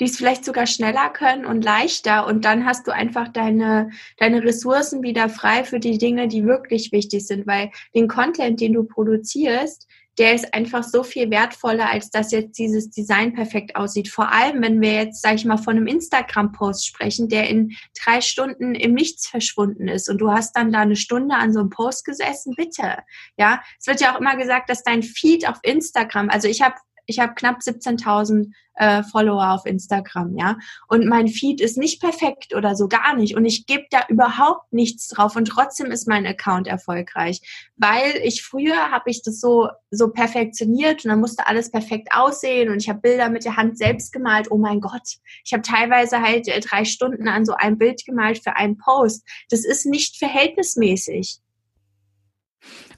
die 0.00 0.04
es 0.04 0.16
vielleicht 0.16 0.44
sogar 0.44 0.66
schneller 0.66 1.08
können 1.10 1.44
und 1.44 1.62
leichter. 1.62 2.26
Und 2.26 2.44
dann 2.44 2.64
hast 2.64 2.86
du 2.86 2.92
einfach 2.92 3.28
deine, 3.28 3.90
deine 4.18 4.42
Ressourcen 4.42 5.02
wieder 5.02 5.28
frei 5.28 5.64
für 5.64 5.78
die 5.78 5.98
Dinge, 5.98 6.28
die 6.28 6.44
wirklich 6.44 6.90
wichtig 6.92 7.26
sind. 7.26 7.46
Weil 7.46 7.70
den 7.94 8.08
Content, 8.08 8.60
den 8.60 8.72
du 8.72 8.84
produzierst, 8.84 9.86
der 10.18 10.34
ist 10.34 10.54
einfach 10.54 10.84
so 10.84 11.02
viel 11.02 11.30
wertvoller, 11.30 11.90
als 11.90 12.10
dass 12.10 12.30
jetzt 12.30 12.58
dieses 12.58 12.90
Design 12.90 13.34
perfekt 13.34 13.76
aussieht. 13.76 14.08
Vor 14.08 14.30
allem, 14.30 14.62
wenn 14.62 14.80
wir 14.80 14.92
jetzt, 14.92 15.22
sage 15.22 15.36
ich 15.36 15.44
mal, 15.44 15.56
von 15.56 15.76
einem 15.76 15.86
Instagram-Post 15.86 16.86
sprechen, 16.86 17.28
der 17.28 17.48
in 17.48 17.72
drei 18.02 18.20
Stunden 18.20 18.74
im 18.74 18.94
Nichts 18.94 19.26
verschwunden 19.26 19.88
ist 19.88 20.08
und 20.08 20.18
du 20.18 20.30
hast 20.30 20.56
dann 20.56 20.72
da 20.72 20.80
eine 20.80 20.96
Stunde 20.96 21.34
an 21.34 21.52
so 21.52 21.60
einem 21.60 21.70
Post 21.70 22.04
gesessen, 22.04 22.54
bitte. 22.56 22.98
Ja, 23.36 23.62
es 23.78 23.86
wird 23.86 24.00
ja 24.00 24.14
auch 24.14 24.20
immer 24.20 24.36
gesagt, 24.36 24.70
dass 24.70 24.82
dein 24.82 25.02
Feed 25.02 25.48
auf 25.48 25.58
Instagram, 25.62 26.30
also 26.30 26.48
ich 26.48 26.62
habe 26.62 26.76
ich 27.06 27.18
habe 27.18 27.34
knapp 27.34 27.58
17.000 27.60 28.52
äh, 28.76 29.02
Follower 29.04 29.50
auf 29.52 29.66
Instagram, 29.66 30.36
ja. 30.36 30.56
Und 30.88 31.06
mein 31.06 31.28
Feed 31.28 31.60
ist 31.60 31.76
nicht 31.76 32.00
perfekt 32.00 32.54
oder 32.54 32.74
so 32.74 32.88
gar 32.88 33.14
nicht. 33.14 33.36
Und 33.36 33.44
ich 33.44 33.66
gebe 33.66 33.84
da 33.90 34.04
überhaupt 34.08 34.72
nichts 34.72 35.08
drauf. 35.08 35.36
Und 35.36 35.46
trotzdem 35.46 35.90
ist 35.90 36.08
mein 36.08 36.26
Account 36.26 36.66
erfolgreich. 36.66 37.40
Weil 37.76 38.20
ich 38.24 38.42
früher 38.42 38.90
habe 38.90 39.10
ich 39.10 39.22
das 39.22 39.40
so, 39.40 39.68
so 39.90 40.08
perfektioniert 40.08 41.04
und 41.04 41.10
dann 41.10 41.20
musste 41.20 41.46
alles 41.46 41.70
perfekt 41.70 42.08
aussehen. 42.12 42.70
Und 42.70 42.78
ich 42.78 42.88
habe 42.88 43.00
Bilder 43.00 43.28
mit 43.30 43.44
der 43.44 43.56
Hand 43.56 43.78
selbst 43.78 44.12
gemalt. 44.12 44.50
Oh 44.50 44.58
mein 44.58 44.80
Gott. 44.80 45.18
Ich 45.44 45.52
habe 45.52 45.62
teilweise 45.62 46.20
halt 46.20 46.48
äh, 46.48 46.60
drei 46.60 46.84
Stunden 46.84 47.28
an 47.28 47.44
so 47.44 47.54
einem 47.54 47.78
Bild 47.78 48.04
gemalt 48.04 48.42
für 48.42 48.56
einen 48.56 48.76
Post. 48.76 49.24
Das 49.50 49.64
ist 49.64 49.86
nicht 49.86 50.16
verhältnismäßig. 50.18 51.38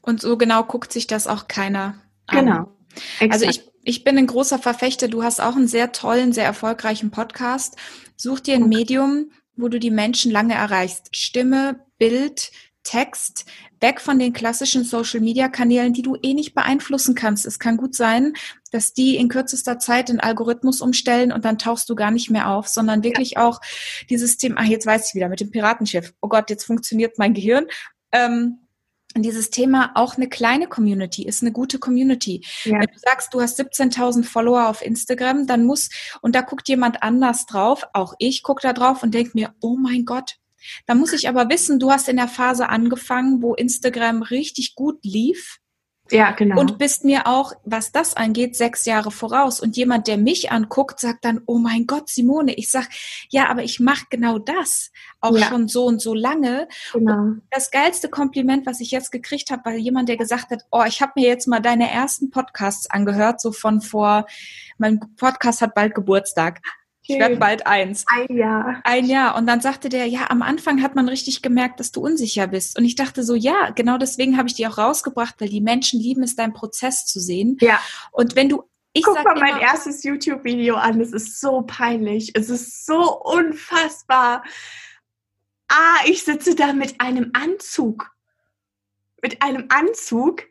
Und 0.01 0.21
so 0.21 0.37
genau 0.39 0.63
guckt 0.63 0.93
sich 0.93 1.07
das 1.07 1.27
auch 1.27 1.49
keiner 1.49 2.01
an. 2.27 2.45
Genau. 2.45 2.77
Exakt. 3.19 3.33
Also 3.33 3.47
ich 3.47 3.76
ich 3.87 4.03
bin 4.03 4.19
ein 4.19 4.27
großer 4.27 4.59
Verfechter. 4.59 5.07
Du 5.07 5.23
hast 5.23 5.41
auch 5.41 5.55
einen 5.55 5.69
sehr 5.69 5.93
tollen, 5.93 6.33
sehr 6.33 6.45
erfolgreichen 6.45 7.13
Podcast. 7.13 7.77
Such 8.17 8.41
dir 8.41 8.57
ein 8.57 8.69
Medium, 8.69 9.31
wo 9.55 9.69
du 9.69 9.79
die 9.79 9.93
Menschen 9.93 10.33
lange 10.33 10.55
erreichst. 10.55 11.15
Stimme, 11.15 11.87
Bild, 11.97 12.51
Text, 12.83 13.47
weg 13.81 14.01
von 14.01 14.19
den 14.19 14.33
klassischen 14.33 14.83
Social 14.83 15.21
Media 15.21 15.49
Kanälen, 15.49 15.93
die 15.93 16.03
du 16.03 16.17
eh 16.21 16.35
nicht 16.35 16.53
beeinflussen 16.53 17.15
kannst. 17.15 17.47
Es 17.47 17.61
kann 17.61 17.77
gut 17.77 17.95
sein, 17.95 18.33
dass 18.73 18.93
die 18.93 19.17
in 19.17 19.29
kürzester 19.29 19.79
Zeit 19.79 20.09
den 20.09 20.19
Algorithmus 20.19 20.81
umstellen 20.81 21.31
und 21.31 21.45
dann 21.45 21.57
tauchst 21.57 21.89
du 21.89 21.95
gar 21.95 22.11
nicht 22.11 22.29
mehr 22.29 22.49
auf, 22.51 22.67
sondern 22.67 23.05
wirklich 23.05 23.33
ja. 23.33 23.47
auch 23.47 23.61
dieses 24.11 24.37
Thema, 24.37 24.57
ach, 24.59 24.65
jetzt 24.65 24.87
weiß 24.87 25.09
ich 25.09 25.15
wieder 25.15 25.29
mit 25.29 25.39
dem 25.39 25.53
Piratenschiff. 25.53 26.13
Oh 26.21 26.29
Gott, 26.29 26.51
jetzt 26.51 26.65
funktioniert 26.65 27.19
mein 27.19 27.35
Gehirn. 27.35 27.67
Ähm, 28.11 28.66
dieses 29.23 29.51
Thema 29.51 29.93
auch 29.95 30.17
eine 30.17 30.29
kleine 30.29 30.67
Community 30.67 31.27
ist 31.27 31.43
eine 31.43 31.53
gute 31.53 31.79
Community. 31.79 32.45
Ja. 32.65 32.81
Wenn 32.81 32.87
du 32.93 32.99
sagst, 32.99 33.35
du 33.35 33.41
hast 33.41 33.61
17.000 33.61 34.25
Follower 34.25 34.69
auf 34.69 34.85
Instagram, 34.85 35.47
dann 35.47 35.65
muss, 35.65 35.91
und 36.23 36.35
da 36.35 36.43
guckt 36.43 36.69
jemand 36.69 37.03
anders 37.03 37.47
drauf, 37.47 37.85
auch 37.93 38.15
ich 38.19 38.43
gucke 38.43 38.63
da 38.63 38.73
drauf 38.73 39.03
und 39.03 39.15
denke 39.15 39.33
mir, 39.35 39.55
oh 39.61 39.77
mein 39.77 40.05
Gott. 40.05 40.37
Da 40.87 40.95
muss 40.95 41.13
ich 41.13 41.29
aber 41.29 41.49
wissen, 41.49 41.79
du 41.79 41.91
hast 41.91 42.09
in 42.09 42.17
der 42.17 42.29
Phase 42.29 42.69
angefangen, 42.69 43.43
wo 43.43 43.55
Instagram 43.55 44.23
richtig 44.23 44.75
gut 44.75 44.99
lief. 45.05 45.59
Ja, 46.11 46.31
genau. 46.33 46.61
Und 46.61 46.79
bist 46.79 47.05
mir 47.05 47.27
auch, 47.27 47.53
was 47.65 47.91
das 47.91 48.17
angeht, 48.17 48.57
sechs 48.57 48.85
Jahre 48.85 49.11
voraus. 49.11 49.61
Und 49.61 49.77
jemand, 49.77 50.07
der 50.07 50.19
mich 50.19 50.53
anguckt, 50.53 51.01
sagt 51.01 51.25
dann, 51.25 51.41
oh 51.47 51.59
mein 51.59 51.87
Gott, 51.87 52.09
Simone, 52.09 52.55
ich 52.55 52.71
sag, 52.71 52.89
ja, 53.29 53.49
aber 53.49 53.65
ich 53.65 53.81
mache 53.81 54.07
genau 54.11 54.39
das 54.39 54.93
auch 55.21 55.37
ja. 55.37 55.47
schon 55.47 55.69
so 55.69 55.87
und 55.87 56.01
so 56.01 56.15
lange. 56.15 56.69
Genau. 56.93 57.13
Und 57.13 57.43
das 57.51 57.71
geilste 57.71 58.09
Kompliment, 58.09 58.67
was 58.67 58.81
ich 58.81 58.91
jetzt 58.91 59.11
gekriegt 59.11 59.51
habe, 59.51 59.65
war 59.65 59.73
jemand, 59.75 60.09
der 60.09 60.17
gesagt 60.17 60.51
hat, 60.51 60.65
oh, 60.71 60.85
ich 60.87 61.03
habe 61.03 61.13
mir 61.17 61.27
jetzt 61.27 61.49
mal 61.49 61.61
deine 61.61 61.91
ersten 61.91 62.31
Podcasts 62.31 62.89
angehört, 62.89 63.41
so 63.41 63.53
von 63.53 63.81
vor, 63.81 64.27
mein 64.79 65.01
Podcast 65.17 65.61
hat 65.61 65.75
bald 65.75 65.95
Geburtstag. 65.95 66.61
Ich 67.09 67.19
werde 67.19 67.37
bald 67.37 67.67
eins. 67.67 68.05
Ein 68.09 68.37
Jahr. 68.37 68.81
Ein 68.85 69.07
Jahr. 69.07 69.37
Und 69.37 69.47
dann 69.47 69.61
sagte 69.61 69.89
der, 69.89 70.07
ja, 70.07 70.31
am 70.31 70.43
Anfang 70.43 70.83
hat 70.83 70.95
man 70.95 71.09
richtig 71.09 71.43
gemerkt, 71.43 71.81
dass 71.81 71.93
du 71.93 72.01
unsicher 72.01 72.47
bist. 72.47 72.79
Und 72.79 72.85
ich 72.85 72.95
dachte 72.97 73.23
so, 73.23 73.35
ja, 73.35 73.71
genau 73.71 73.99
deswegen 73.99 74.37
habe 74.37 74.49
ich 74.49 74.55
die 74.55 74.67
auch 74.67 74.79
rausgebracht, 74.79 75.37
weil 75.39 75.49
die 75.49 75.61
Menschen 75.61 76.01
lieben 76.01 76.23
es, 76.23 76.37
deinen 76.37 76.53
Prozess 76.53 77.07
zu 77.07 77.21
sehen. 77.21 77.57
Ja. 77.61 77.81
Und 78.13 78.37
wenn 78.37 78.49
du 78.49 78.65
Ich 78.93 79.03
Guck 79.05 79.23
mal 79.23 79.39
mein 79.39 79.61
erstes 79.61 80.03
YouTube-Video 80.05 80.77
an. 80.77 81.01
Es 81.01 81.13
ist 81.13 81.41
so 81.41 81.63
peinlich. 81.63 82.33
Es 82.35 82.51
ist 82.51 82.87
so 82.87 83.21
unfassbar. 83.21 84.43
Ah, 85.69 85.99
ich 86.07 86.25
sitze 86.25 86.55
da 86.55 86.73
mit 86.73 87.01
einem 87.01 87.31
Anzug 87.35 88.16
mit 89.27 89.43
einem 89.43 89.65
Anzug. 89.71 90.45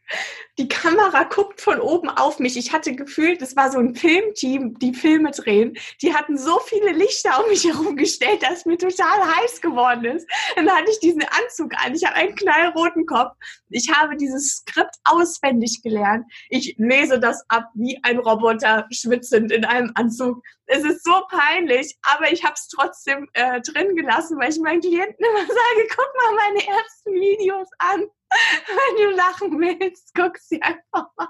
Die 0.58 0.68
Kamera 0.68 1.24
guckt 1.24 1.62
von 1.62 1.80
oben 1.80 2.10
auf 2.10 2.40
mich. 2.40 2.58
Ich 2.58 2.74
hatte 2.74 2.94
gefühlt, 2.94 3.42
es 3.42 3.56
war 3.56 3.72
so 3.72 3.80
ein 3.80 3.96
Filmteam, 3.96 4.78
die 4.80 4.94
Filme 4.94 5.32
drehen. 5.32 5.78
Die 6.02 6.14
hatten 6.14 6.38
so 6.38 6.60
viele 6.60 6.92
Lichter 6.92 7.42
um 7.42 7.50
mich 7.50 7.64
herum 7.64 7.96
gestellt, 7.96 8.44
dass 8.44 8.60
es 8.60 8.66
mir 8.66 8.78
total 8.78 9.36
heiß 9.38 9.62
geworden 9.62 10.04
ist. 10.04 10.30
Dann 10.58 10.70
hatte 10.70 10.92
ich 10.92 11.00
diesen 11.00 11.24
Anzug 11.24 11.74
an. 11.86 11.96
Ich 11.96 12.04
habe 12.04 12.16
einen 12.16 12.36
knallroten 12.36 13.06
Kopf. 13.06 13.32
Ich 13.70 13.90
habe 13.90 14.18
dieses 14.18 14.58
Skript 14.58 14.96
auswendig 15.06 15.82
gelernt. 15.82 16.26
Ich 16.50 16.76
lese 16.78 17.18
das 17.18 17.46
ab 17.48 17.70
wie 17.76 17.98
ein 18.04 18.20
Roboter 18.20 18.88
schwitzend 18.92 19.54
in 19.54 19.64
einem 19.64 19.92
Anzug. 19.96 20.44
Es 20.68 20.84
ist 20.84 21.04
so 21.04 21.14
peinlich, 21.30 21.96
aber 22.02 22.32
ich 22.32 22.44
habe 22.44 22.56
es 22.56 22.68
trotzdem 22.68 23.30
äh, 23.34 23.62
drin 23.62 23.96
gelassen, 23.96 24.38
weil 24.40 24.50
ich 24.50 24.60
meinen 24.60 24.82
Klienten 24.82 25.24
immer 25.24 25.40
sage, 25.48 25.88
guck 25.96 26.12
mal 26.18 26.36
meine 26.36 26.66
ersten 26.66 27.14
Videos 27.14 27.70
an. 27.80 28.06
Wenn 28.68 29.10
du 29.10 29.16
lachen 29.16 29.60
willst, 29.60 30.12
guck 30.16 30.38
sie 30.38 30.62
einfach 30.62 31.08
mal. 31.18 31.30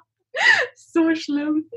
So 0.76 1.16
schlimm. 1.16 1.70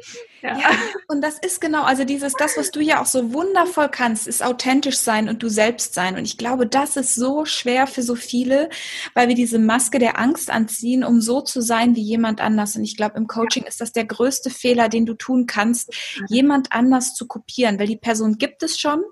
Ja. 0.43 0.59
ja. 0.59 0.71
und 1.09 1.23
das 1.23 1.39
ist 1.39 1.61
genau, 1.61 1.83
also 1.83 2.05
dieses, 2.05 2.33
das, 2.35 2.57
was 2.57 2.71
du 2.71 2.81
ja 2.81 3.01
auch 3.01 3.07
so 3.07 3.33
wundervoll 3.33 3.89
kannst, 3.89 4.27
ist 4.27 4.43
authentisch 4.43 4.99
sein 4.99 5.29
und 5.29 5.43
du 5.43 5.49
selbst 5.49 5.95
sein. 5.95 6.17
Und 6.17 6.25
ich 6.25 6.39
glaube, 6.39 6.67
das 6.67 6.97
ist 6.97 7.15
so 7.15 7.45
schwer 7.45 7.87
für 7.87 8.03
so 8.03 8.15
viele, 8.15 8.69
weil 9.15 9.29
wir 9.29 9.35
diese 9.35 9.59
Maske 9.59 9.99
der 9.99 10.19
Angst 10.19 10.51
anziehen, 10.51 11.05
um 11.05 11.21
so 11.21 11.41
zu 11.41 11.61
sein 11.61 11.97
wie 11.97 12.03
jemand 12.03 12.41
anders. 12.41 12.77
Und 12.77 12.85
ich 12.85 12.97
glaube, 12.97 13.17
im 13.17 13.27
Coaching 13.27 13.65
ja. 13.65 13.69
ist 13.69 13.81
das 13.81 13.93
der 13.93 14.05
größte 14.05 14.51
Fehler, 14.51 14.89
den 14.89 15.07
du 15.07 15.15
tun 15.15 15.47
kannst, 15.47 15.95
jemand 16.29 16.73
anders 16.73 17.15
zu 17.15 17.27
kopieren, 17.27 17.79
weil 17.79 17.89
die 17.89 17.97
Person 17.97 18.39
gibt 18.39 18.63
es 18.63 18.79
schon. 18.79 19.03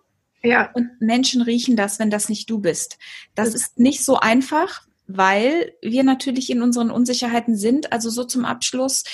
Ja. 0.42 0.70
Und 0.72 1.00
Menschen 1.00 1.42
riechen 1.42 1.76
das, 1.76 1.98
wenn 1.98 2.10
das 2.10 2.28
nicht 2.28 2.48
du 2.48 2.60
bist. 2.60 2.98
Das 3.34 3.54
ist 3.54 3.78
nicht 3.78 4.04
so 4.04 4.18
einfach, 4.18 4.86
weil 5.06 5.72
wir 5.82 6.04
natürlich 6.04 6.50
in 6.50 6.62
unseren 6.62 6.90
Unsicherheiten 6.90 7.56
sind. 7.56 7.92
Also 7.92 8.10
so 8.10 8.24
zum 8.24 8.44
Abschluss. 8.44 9.04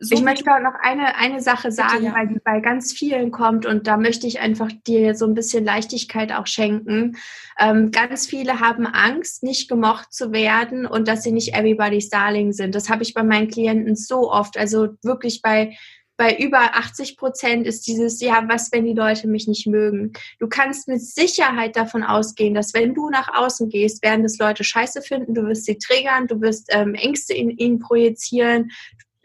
So 0.00 0.14
ich 0.14 0.22
möchte 0.22 0.52
auch 0.52 0.60
noch 0.60 0.74
eine, 0.82 1.16
eine 1.16 1.40
Sache 1.40 1.70
sagen, 1.70 1.98
bitte, 1.98 2.06
ja. 2.06 2.14
weil 2.14 2.28
die 2.28 2.40
bei 2.44 2.60
ganz 2.60 2.92
vielen 2.92 3.30
kommt 3.30 3.64
und 3.64 3.86
da 3.86 3.96
möchte 3.96 4.26
ich 4.26 4.40
einfach 4.40 4.70
dir 4.86 5.14
so 5.14 5.24
ein 5.24 5.34
bisschen 5.34 5.64
Leichtigkeit 5.64 6.32
auch 6.32 6.46
schenken. 6.46 7.16
Ähm, 7.58 7.90
ganz 7.92 8.26
viele 8.26 8.58
haben 8.60 8.86
Angst, 8.86 9.44
nicht 9.44 9.68
gemocht 9.68 10.12
zu 10.12 10.32
werden 10.32 10.84
und 10.84 11.06
dass 11.06 11.22
sie 11.22 11.32
nicht 11.32 11.54
everybody's 11.54 12.08
darling 12.08 12.52
sind. 12.52 12.74
Das 12.74 12.90
habe 12.90 13.04
ich 13.04 13.14
bei 13.14 13.22
meinen 13.22 13.48
Klienten 13.48 13.94
so 13.94 14.30
oft. 14.30 14.58
Also 14.58 14.88
wirklich 15.02 15.42
bei 15.42 15.76
bei 16.16 16.36
über 16.36 16.76
80 16.76 17.16
Prozent 17.16 17.66
ist 17.66 17.86
dieses, 17.86 18.20
ja, 18.20 18.44
was, 18.46 18.70
wenn 18.72 18.84
die 18.84 18.92
Leute 18.92 19.26
mich 19.26 19.48
nicht 19.48 19.66
mögen? 19.66 20.12
Du 20.38 20.48
kannst 20.48 20.86
mit 20.86 21.02
Sicherheit 21.02 21.76
davon 21.76 22.04
ausgehen, 22.04 22.54
dass 22.54 22.74
wenn 22.74 22.94
du 22.94 23.10
nach 23.10 23.34
außen 23.34 23.68
gehst, 23.68 24.02
werden 24.02 24.22
das 24.22 24.38
Leute 24.38 24.62
scheiße 24.62 25.02
finden, 25.02 25.34
du 25.34 25.44
wirst 25.46 25.64
sie 25.64 25.78
triggern, 25.78 26.26
du 26.28 26.40
wirst 26.40 26.68
ähm, 26.70 26.94
Ängste 26.94 27.34
in 27.34 27.50
ihnen 27.50 27.80
projizieren, 27.80 28.70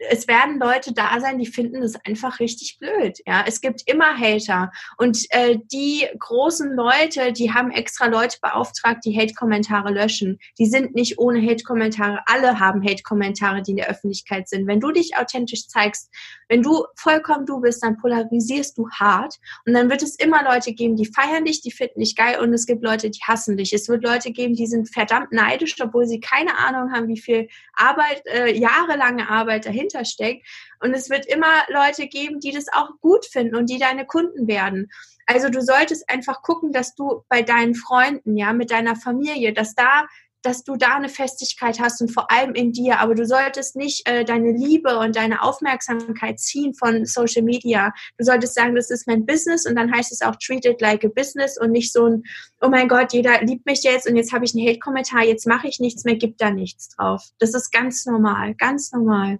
es 0.08 0.26
werden 0.26 0.58
Leute 0.58 0.94
da 0.94 1.20
sein, 1.20 1.38
die 1.38 1.46
finden 1.46 1.82
das 1.82 1.94
einfach 2.06 2.40
richtig 2.40 2.78
blöd. 2.78 3.18
Ja, 3.26 3.44
es 3.46 3.60
gibt 3.60 3.82
immer 3.86 4.16
Hater 4.16 4.70
und 4.96 5.26
äh, 5.30 5.58
die 5.70 6.06
großen 6.18 6.74
Leute, 6.74 7.32
die 7.32 7.52
haben 7.52 7.70
extra 7.70 8.06
Leute 8.06 8.38
beauftragt, 8.40 9.04
die 9.04 9.16
Hate-Kommentare 9.16 9.92
löschen. 9.92 10.38
Die 10.58 10.66
sind 10.66 10.94
nicht 10.94 11.18
ohne 11.18 11.42
Hate-Kommentare. 11.42 12.20
Alle 12.26 12.58
haben 12.58 12.82
Hate-Kommentare, 12.82 13.62
die 13.62 13.72
in 13.72 13.76
der 13.76 13.90
Öffentlichkeit 13.90 14.48
sind. 14.48 14.66
Wenn 14.66 14.80
du 14.80 14.90
dich 14.90 15.16
authentisch 15.18 15.68
zeigst, 15.68 16.10
wenn 16.48 16.62
du 16.62 16.86
vollkommen 16.96 17.44
du 17.44 17.60
bist, 17.60 17.82
dann 17.82 17.98
polarisierst 17.98 18.78
du 18.78 18.88
hart 18.90 19.36
und 19.66 19.74
dann 19.74 19.90
wird 19.90 20.02
es 20.02 20.16
immer 20.16 20.42
Leute 20.42 20.72
geben, 20.72 20.96
die 20.96 21.06
feiern 21.06 21.44
dich, 21.44 21.60
die 21.60 21.70
finden 21.70 22.00
dich 22.00 22.16
geil 22.16 22.40
und 22.40 22.54
es 22.54 22.66
gibt 22.66 22.82
Leute, 22.82 23.10
die 23.10 23.20
hassen 23.22 23.56
dich. 23.56 23.72
Es 23.72 23.88
wird 23.88 24.02
Leute 24.02 24.32
geben, 24.32 24.54
die 24.54 24.66
sind 24.66 24.92
verdammt 24.92 25.30
neidisch, 25.30 25.76
obwohl 25.80 26.06
sie 26.06 26.20
keine 26.20 26.56
Ahnung 26.56 26.92
haben, 26.92 27.08
wie 27.08 27.20
viel 27.20 27.48
Arbeit, 27.74 28.22
äh, 28.26 28.56
jahrelange 28.56 29.28
Arbeit 29.28 29.66
dahinter 29.66 29.89
dahinter 29.90 30.04
steckt. 30.04 30.46
Und 30.80 30.94
es 30.94 31.10
wird 31.10 31.26
immer 31.26 31.64
Leute 31.68 32.06
geben, 32.06 32.40
die 32.40 32.52
das 32.52 32.66
auch 32.72 32.90
gut 33.00 33.26
finden 33.26 33.54
und 33.54 33.70
die 33.70 33.78
deine 33.78 34.06
Kunden 34.06 34.46
werden. 34.46 34.90
Also 35.26 35.48
du 35.48 35.60
solltest 35.62 36.08
einfach 36.08 36.42
gucken, 36.42 36.72
dass 36.72 36.94
du 36.94 37.22
bei 37.28 37.42
deinen 37.42 37.74
Freunden, 37.74 38.36
ja, 38.36 38.52
mit 38.52 38.70
deiner 38.70 38.96
Familie, 38.96 39.52
dass 39.52 39.74
da 39.74 40.06
dass 40.42 40.64
du 40.64 40.76
da 40.76 40.96
eine 40.96 41.08
Festigkeit 41.08 41.80
hast 41.80 42.00
und 42.00 42.10
vor 42.10 42.30
allem 42.30 42.54
in 42.54 42.72
dir. 42.72 43.00
Aber 43.00 43.14
du 43.14 43.26
solltest 43.26 43.76
nicht 43.76 44.08
äh, 44.08 44.24
deine 44.24 44.52
Liebe 44.52 44.98
und 44.98 45.16
deine 45.16 45.42
Aufmerksamkeit 45.42 46.40
ziehen 46.40 46.74
von 46.74 47.04
Social 47.04 47.42
Media. 47.42 47.92
Du 48.18 48.24
solltest 48.24 48.54
sagen, 48.54 48.74
das 48.74 48.90
ist 48.90 49.06
mein 49.06 49.26
Business 49.26 49.66
und 49.66 49.76
dann 49.76 49.92
heißt 49.92 50.12
es 50.12 50.22
auch 50.22 50.36
treat 50.36 50.64
it 50.64 50.80
like 50.80 51.04
a 51.04 51.08
business 51.08 51.58
und 51.60 51.72
nicht 51.72 51.92
so 51.92 52.06
ein, 52.06 52.22
oh 52.60 52.68
mein 52.68 52.88
Gott, 52.88 53.12
jeder 53.12 53.42
liebt 53.42 53.66
mich 53.66 53.82
jetzt 53.82 54.08
und 54.08 54.16
jetzt 54.16 54.32
habe 54.32 54.44
ich 54.44 54.54
einen 54.54 54.66
Hate-Kommentar, 54.66 55.24
jetzt 55.24 55.46
mache 55.46 55.68
ich 55.68 55.78
nichts 55.78 56.04
mehr, 56.04 56.16
gibt 56.16 56.40
da 56.40 56.50
nichts 56.50 56.88
drauf. 56.88 57.22
Das 57.38 57.54
ist 57.54 57.70
ganz 57.70 58.06
normal, 58.06 58.54
ganz 58.54 58.92
normal. 58.92 59.38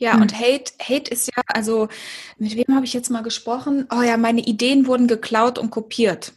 Ja, 0.00 0.16
mhm. 0.16 0.22
und 0.22 0.34
Hate, 0.34 0.72
Hate 0.82 1.10
ist 1.10 1.26
ja, 1.26 1.42
also 1.46 1.88
mit 2.38 2.56
wem 2.56 2.74
habe 2.74 2.86
ich 2.86 2.94
jetzt 2.94 3.10
mal 3.10 3.22
gesprochen? 3.22 3.86
Oh 3.94 4.00
ja, 4.00 4.16
meine 4.16 4.40
Ideen 4.40 4.86
wurden 4.86 5.06
geklaut 5.06 5.58
und 5.58 5.70
kopiert. 5.70 6.32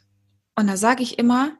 Und 0.55 0.67
da 0.67 0.75
sage 0.75 1.01
ich 1.01 1.17
immer, 1.17 1.57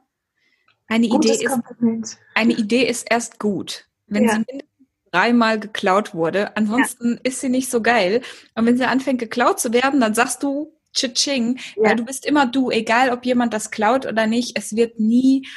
eine 0.88 1.08
Idee, 1.08 1.46
ist, 1.46 2.20
eine 2.36 2.54
Idee 2.54 2.86
ist 2.86 3.08
erst 3.10 3.40
gut, 3.40 3.88
wenn 4.06 4.26
ja. 4.26 4.32
sie 4.32 4.38
mindestens 4.40 4.88
dreimal 5.12 5.60
geklaut 5.60 6.14
wurde. 6.14 6.58
Ansonsten 6.58 7.14
ja. 7.14 7.20
ist 7.24 7.40
sie 7.40 7.50
nicht 7.50 7.72
so 7.72 7.82
geil. 7.82 8.22
Und 8.54 8.66
wenn 8.66 8.78
sie 8.78 8.86
anfängt 8.86 9.20
geklaut 9.20 9.62
zu 9.62 9.72
werden, 9.72 10.02
dann 10.02 10.14
sagst 10.14 10.44
du 10.44 10.78
Tsching, 10.92 11.58
ja. 11.78 11.84
weil 11.84 11.96
du 11.96 12.04
bist 12.04 12.26
immer 12.26 12.46
du, 12.46 12.70
egal 12.70 13.12
ob 13.12 13.26
jemand 13.26 13.54
das 13.54 13.72
klaut 13.72 14.06
oder 14.06 14.28
nicht. 14.28 14.58
Es 14.58 14.76
wird 14.76 15.00
nie 15.00 15.48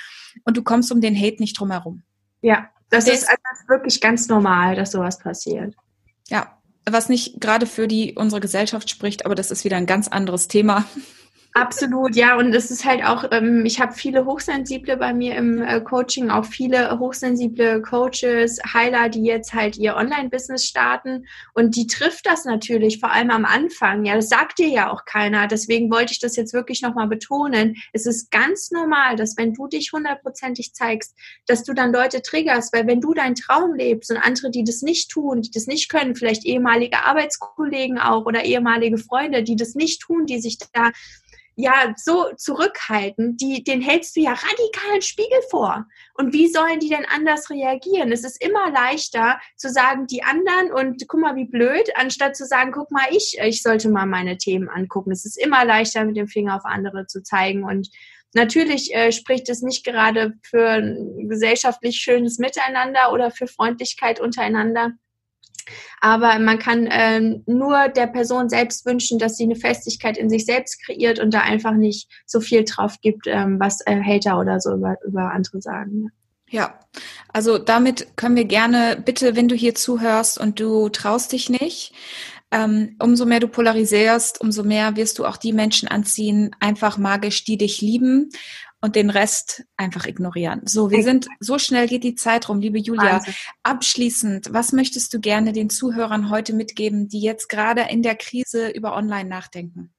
und 0.44 0.56
du 0.56 0.62
kommst 0.62 0.92
um 0.92 1.00
den 1.00 1.16
Hate 1.16 1.40
nicht 1.40 1.58
drum 1.58 1.72
herum. 1.72 2.04
Ja, 2.40 2.70
das 2.88 3.08
ist, 3.08 3.24
ist 3.24 3.68
wirklich 3.68 4.00
ganz 4.00 4.28
normal, 4.28 4.76
dass 4.76 4.92
sowas 4.92 5.18
passiert. 5.18 5.74
Ja, 6.28 6.58
was 6.88 7.08
nicht 7.08 7.40
gerade 7.40 7.66
für 7.66 7.88
die 7.88 8.14
unsere 8.14 8.40
Gesellschaft 8.40 8.90
spricht, 8.90 9.24
aber 9.26 9.34
das 9.34 9.50
ist 9.50 9.64
wieder 9.64 9.76
ein 9.76 9.86
ganz 9.86 10.08
anderes 10.08 10.48
Thema. 10.48 10.84
Absolut, 11.56 12.14
ja. 12.16 12.36
Und 12.36 12.54
es 12.54 12.70
ist 12.70 12.84
halt 12.84 13.02
auch, 13.02 13.24
ähm, 13.30 13.64
ich 13.64 13.80
habe 13.80 13.94
viele 13.94 14.26
Hochsensible 14.26 14.98
bei 14.98 15.14
mir 15.14 15.36
im 15.36 15.62
äh, 15.62 15.80
Coaching, 15.80 16.28
auch 16.28 16.44
viele 16.44 16.98
hochsensible 16.98 17.80
Coaches, 17.80 18.60
Heiler, 18.74 19.08
die 19.08 19.22
jetzt 19.22 19.54
halt 19.54 19.78
ihr 19.78 19.96
Online-Business 19.96 20.66
starten. 20.66 21.24
Und 21.54 21.74
die 21.74 21.86
trifft 21.86 22.26
das 22.26 22.44
natürlich, 22.44 23.00
vor 23.00 23.10
allem 23.10 23.30
am 23.30 23.46
Anfang. 23.46 24.04
Ja, 24.04 24.16
das 24.16 24.28
sagt 24.28 24.58
dir 24.58 24.68
ja 24.68 24.92
auch 24.92 25.06
keiner. 25.06 25.46
Deswegen 25.46 25.90
wollte 25.90 26.12
ich 26.12 26.20
das 26.20 26.36
jetzt 26.36 26.52
wirklich 26.52 26.82
nochmal 26.82 27.06
betonen. 27.06 27.76
Es 27.94 28.04
ist 28.04 28.30
ganz 28.30 28.70
normal, 28.70 29.16
dass 29.16 29.38
wenn 29.38 29.54
du 29.54 29.66
dich 29.66 29.92
hundertprozentig 29.94 30.74
zeigst, 30.74 31.16
dass 31.46 31.64
du 31.64 31.72
dann 31.72 31.90
Leute 31.90 32.20
triggerst. 32.20 32.74
Weil 32.74 32.86
wenn 32.86 33.00
du 33.00 33.14
deinen 33.14 33.34
Traum 33.34 33.72
lebst 33.74 34.10
und 34.10 34.18
andere, 34.18 34.50
die 34.50 34.64
das 34.64 34.82
nicht 34.82 35.10
tun, 35.10 35.40
die 35.40 35.50
das 35.52 35.66
nicht 35.66 35.88
können, 35.88 36.16
vielleicht 36.16 36.44
ehemalige 36.44 37.02
Arbeitskollegen 37.06 37.98
auch 37.98 38.26
oder 38.26 38.44
ehemalige 38.44 38.98
Freunde, 38.98 39.42
die 39.42 39.56
das 39.56 39.74
nicht 39.74 40.02
tun, 40.02 40.26
die 40.26 40.38
sich 40.38 40.58
da 40.74 40.90
ja 41.56 41.94
so 41.96 42.30
zurückhalten, 42.36 43.36
die, 43.38 43.64
den 43.64 43.80
hältst 43.80 44.14
du 44.14 44.20
ja 44.20 44.30
radikal 44.30 44.92
einen 44.92 45.02
Spiegel 45.02 45.40
vor. 45.50 45.86
Und 46.14 46.34
wie 46.34 46.48
sollen 46.48 46.80
die 46.80 46.90
denn 46.90 47.06
anders 47.06 47.48
reagieren? 47.50 48.12
Es 48.12 48.24
ist 48.24 48.42
immer 48.44 48.70
leichter 48.70 49.40
zu 49.56 49.70
sagen, 49.70 50.06
die 50.06 50.22
anderen 50.22 50.70
und 50.72 51.08
guck 51.08 51.20
mal, 51.20 51.34
wie 51.34 51.46
blöd, 51.46 51.88
anstatt 51.96 52.36
zu 52.36 52.44
sagen, 52.44 52.72
guck 52.72 52.90
mal, 52.90 53.06
ich, 53.10 53.38
ich 53.42 53.62
sollte 53.62 53.88
mal 53.88 54.06
meine 54.06 54.36
Themen 54.36 54.68
angucken. 54.68 55.10
Es 55.10 55.24
ist 55.24 55.38
immer 55.38 55.64
leichter, 55.64 56.04
mit 56.04 56.16
dem 56.16 56.28
Finger 56.28 56.56
auf 56.56 56.66
andere 56.66 57.06
zu 57.06 57.22
zeigen. 57.22 57.64
Und 57.64 57.88
natürlich 58.34 58.94
äh, 58.94 59.10
spricht 59.10 59.48
es 59.48 59.62
nicht 59.62 59.82
gerade 59.82 60.34
für 60.42 60.68
ein 60.68 61.28
gesellschaftlich 61.28 61.96
schönes 61.96 62.38
Miteinander 62.38 63.12
oder 63.12 63.30
für 63.30 63.46
Freundlichkeit 63.46 64.20
untereinander. 64.20 64.92
Aber 66.00 66.38
man 66.38 66.58
kann 66.58 66.86
äh, 66.86 67.20
nur 67.46 67.88
der 67.88 68.06
Person 68.06 68.48
selbst 68.48 68.86
wünschen, 68.86 69.18
dass 69.18 69.36
sie 69.36 69.44
eine 69.44 69.56
Festigkeit 69.56 70.16
in 70.16 70.30
sich 70.30 70.44
selbst 70.44 70.84
kreiert 70.84 71.18
und 71.18 71.32
da 71.32 71.40
einfach 71.40 71.74
nicht 71.74 72.08
so 72.26 72.40
viel 72.40 72.64
drauf 72.64 72.96
gibt, 73.00 73.26
ähm, 73.26 73.58
was 73.60 73.80
äh, 73.86 74.00
Hater 74.00 74.38
oder 74.38 74.60
so 74.60 74.74
über, 74.74 74.96
über 75.06 75.32
andere 75.32 75.60
sagen. 75.60 76.10
Ja, 76.48 76.78
also 77.32 77.58
damit 77.58 78.16
können 78.16 78.36
wir 78.36 78.44
gerne, 78.44 79.02
bitte, 79.04 79.34
wenn 79.34 79.48
du 79.48 79.56
hier 79.56 79.74
zuhörst 79.74 80.38
und 80.38 80.60
du 80.60 80.88
traust 80.90 81.32
dich 81.32 81.50
nicht, 81.50 81.92
ähm, 82.52 82.94
umso 83.00 83.26
mehr 83.26 83.40
du 83.40 83.48
polarisierst, 83.48 84.40
umso 84.40 84.62
mehr 84.62 84.94
wirst 84.94 85.18
du 85.18 85.26
auch 85.26 85.36
die 85.36 85.52
Menschen 85.52 85.88
anziehen, 85.88 86.54
einfach 86.60 86.98
magisch, 86.98 87.44
die 87.44 87.58
dich 87.58 87.80
lieben 87.80 88.30
und 88.80 88.94
den 88.94 89.10
Rest 89.10 89.64
einfach 89.76 90.06
ignorieren. 90.06 90.62
So, 90.64 90.90
wir 90.90 91.02
sind, 91.02 91.26
so 91.40 91.58
schnell 91.58 91.88
geht 91.88 92.04
die 92.04 92.14
Zeit 92.14 92.48
rum, 92.48 92.60
liebe 92.60 92.78
Julia. 92.78 93.14
Wahnsinn. 93.14 93.34
Abschließend, 93.62 94.52
was 94.52 94.72
möchtest 94.72 95.12
du 95.14 95.20
gerne 95.20 95.52
den 95.52 95.70
Zuhörern 95.70 96.30
heute 96.30 96.52
mitgeben, 96.52 97.08
die 97.08 97.20
jetzt 97.20 97.48
gerade 97.48 97.82
in 97.90 98.02
der 98.02 98.16
Krise 98.16 98.68
über 98.68 98.94
Online 98.94 99.28
nachdenken? 99.28 99.95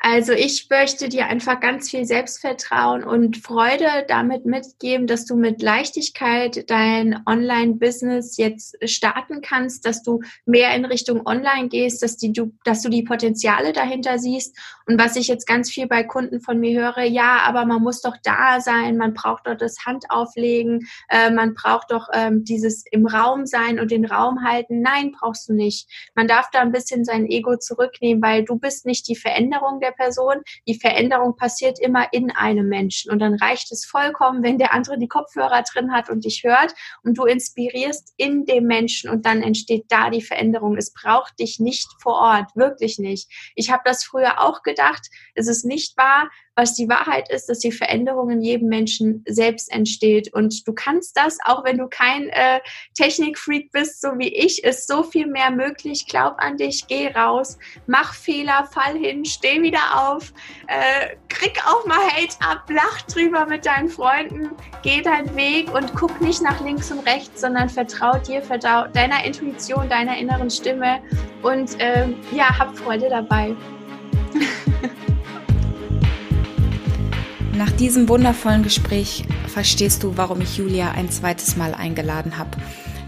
Also 0.00 0.32
ich 0.32 0.68
möchte 0.70 1.08
dir 1.08 1.26
einfach 1.26 1.58
ganz 1.58 1.90
viel 1.90 2.04
Selbstvertrauen 2.04 3.02
und 3.02 3.38
Freude 3.38 4.04
damit 4.06 4.46
mitgeben, 4.46 5.08
dass 5.08 5.24
du 5.24 5.34
mit 5.34 5.60
Leichtigkeit 5.60 6.70
dein 6.70 7.20
Online-Business 7.26 8.36
jetzt 8.36 8.76
starten 8.88 9.40
kannst, 9.40 9.84
dass 9.84 10.02
du 10.04 10.20
mehr 10.46 10.74
in 10.76 10.84
Richtung 10.84 11.26
Online 11.26 11.68
gehst, 11.68 12.02
dass, 12.02 12.16
die, 12.16 12.32
du, 12.32 12.52
dass 12.64 12.82
du 12.82 12.88
die 12.90 13.02
Potenziale 13.02 13.72
dahinter 13.72 14.18
siehst. 14.18 14.56
Und 14.86 15.00
was 15.00 15.16
ich 15.16 15.26
jetzt 15.26 15.46
ganz 15.46 15.70
viel 15.70 15.88
bei 15.88 16.04
Kunden 16.04 16.40
von 16.40 16.60
mir 16.60 16.80
höre, 16.80 17.02
ja, 17.02 17.40
aber 17.44 17.64
man 17.64 17.82
muss 17.82 18.00
doch 18.00 18.16
da 18.22 18.60
sein, 18.60 18.96
man 18.96 19.14
braucht 19.14 19.48
doch 19.48 19.56
das 19.56 19.84
Handauflegen, 19.84 20.86
äh, 21.08 21.30
man 21.30 21.54
braucht 21.54 21.90
doch 21.90 22.08
ähm, 22.14 22.44
dieses 22.44 22.84
im 22.90 23.06
Raum 23.06 23.46
sein 23.46 23.80
und 23.80 23.90
den 23.90 24.04
Raum 24.04 24.44
halten. 24.44 24.80
Nein, 24.80 25.10
brauchst 25.10 25.48
du 25.48 25.54
nicht. 25.54 25.88
Man 26.14 26.28
darf 26.28 26.50
da 26.52 26.60
ein 26.60 26.72
bisschen 26.72 27.04
sein 27.04 27.26
Ego 27.26 27.56
zurücknehmen, 27.56 28.22
weil 28.22 28.44
du 28.44 28.56
bist 28.56 28.86
nicht 28.86 29.08
die 29.08 29.16
Veränderung 29.16 29.80
der 29.80 29.87
der 29.88 29.92
Person. 29.92 30.42
Die 30.66 30.78
Veränderung 30.78 31.36
passiert 31.36 31.78
immer 31.80 32.12
in 32.12 32.30
einem 32.30 32.68
Menschen. 32.68 33.10
Und 33.10 33.20
dann 33.20 33.34
reicht 33.34 33.72
es 33.72 33.84
vollkommen, 33.84 34.42
wenn 34.42 34.58
der 34.58 34.72
andere 34.72 34.98
die 34.98 35.08
Kopfhörer 35.08 35.62
drin 35.62 35.92
hat 35.92 36.10
und 36.10 36.24
dich 36.24 36.44
hört 36.44 36.74
und 37.02 37.18
du 37.18 37.24
inspirierst 37.24 38.14
in 38.16 38.44
dem 38.44 38.64
Menschen 38.64 39.10
und 39.10 39.26
dann 39.26 39.42
entsteht 39.42 39.86
da 39.88 40.10
die 40.10 40.22
Veränderung. 40.22 40.76
Es 40.76 40.92
braucht 40.92 41.38
dich 41.38 41.58
nicht 41.58 41.88
vor 42.00 42.14
Ort, 42.14 42.54
wirklich 42.54 42.98
nicht. 42.98 43.30
Ich 43.54 43.70
habe 43.70 43.82
das 43.84 44.04
früher 44.04 44.40
auch 44.40 44.62
gedacht. 44.62 45.08
Es 45.34 45.48
ist 45.48 45.64
nicht 45.64 45.96
wahr, 45.96 46.28
was 46.58 46.74
die 46.74 46.88
Wahrheit 46.88 47.30
ist, 47.30 47.48
dass 47.48 47.60
die 47.60 47.70
Veränderung 47.70 48.30
in 48.30 48.40
jedem 48.42 48.68
Menschen 48.68 49.22
selbst 49.28 49.72
entsteht. 49.72 50.34
Und 50.34 50.66
du 50.66 50.72
kannst 50.72 51.16
das, 51.16 51.38
auch 51.44 51.62
wenn 51.62 51.78
du 51.78 51.86
kein 51.86 52.28
äh, 52.30 52.58
Technikfreak 52.94 53.70
bist, 53.70 54.00
so 54.00 54.18
wie 54.18 54.34
ich, 54.34 54.64
ist 54.64 54.88
so 54.88 55.04
viel 55.04 55.28
mehr 55.28 55.52
möglich. 55.52 56.06
Glaub 56.08 56.34
an 56.38 56.56
dich, 56.56 56.88
geh 56.88 57.06
raus, 57.12 57.58
mach 57.86 58.12
Fehler, 58.12 58.68
fall 58.72 58.98
hin, 58.98 59.24
steh 59.24 59.62
wieder 59.62 60.10
auf, 60.10 60.32
äh, 60.66 61.14
krieg 61.28 61.60
auch 61.64 61.86
mal 61.86 62.00
Hate 62.00 62.36
ab, 62.40 62.68
lach 62.68 63.02
drüber 63.02 63.46
mit 63.46 63.64
deinen 63.64 63.88
Freunden, 63.88 64.50
geh 64.82 65.00
deinen 65.00 65.36
Weg 65.36 65.72
und 65.72 65.94
guck 65.94 66.20
nicht 66.20 66.42
nach 66.42 66.60
links 66.64 66.90
und 66.90 67.06
rechts, 67.06 67.40
sondern 67.40 67.68
vertrau 67.68 68.18
dir, 68.18 68.42
vertrau 68.42 68.88
deiner 68.88 69.24
Intuition, 69.24 69.88
deiner 69.88 70.18
inneren 70.18 70.50
Stimme 70.50 71.00
und 71.42 71.80
äh, 71.80 72.08
ja, 72.32 72.58
hab 72.58 72.76
Freude 72.76 73.08
dabei. 73.08 73.54
Nach 77.58 77.72
diesem 77.72 78.08
wundervollen 78.08 78.62
Gespräch 78.62 79.24
verstehst 79.48 80.04
du, 80.04 80.16
warum 80.16 80.40
ich 80.40 80.58
Julia 80.58 80.92
ein 80.92 81.10
zweites 81.10 81.56
Mal 81.56 81.74
eingeladen 81.74 82.38
habe. 82.38 82.50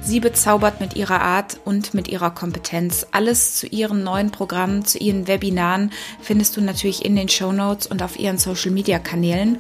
Sie 0.01 0.19
bezaubert 0.19 0.81
mit 0.81 0.97
ihrer 0.97 1.21
Art 1.21 1.61
und 1.65 1.95
mit 1.95 2.09
ihrer 2.09 2.33
Kompetenz. 2.33 3.07
Alles 3.13 3.55
zu 3.55 3.69
ihren 3.69 4.03
neuen 4.03 4.33
Programmen, 4.33 4.85
zu 4.85 4.99
ihren 4.99 5.29
Webinaren 5.29 5.93
findest 6.21 6.57
du 6.57 6.63
natürlich 6.63 7.05
in 7.05 7.15
den 7.15 7.29
Show 7.29 7.53
Notes 7.53 7.87
und 7.87 8.03
auf 8.03 8.19
ihren 8.19 8.39
Social 8.39 8.73
Media 8.73 8.99
Kanälen. 8.99 9.57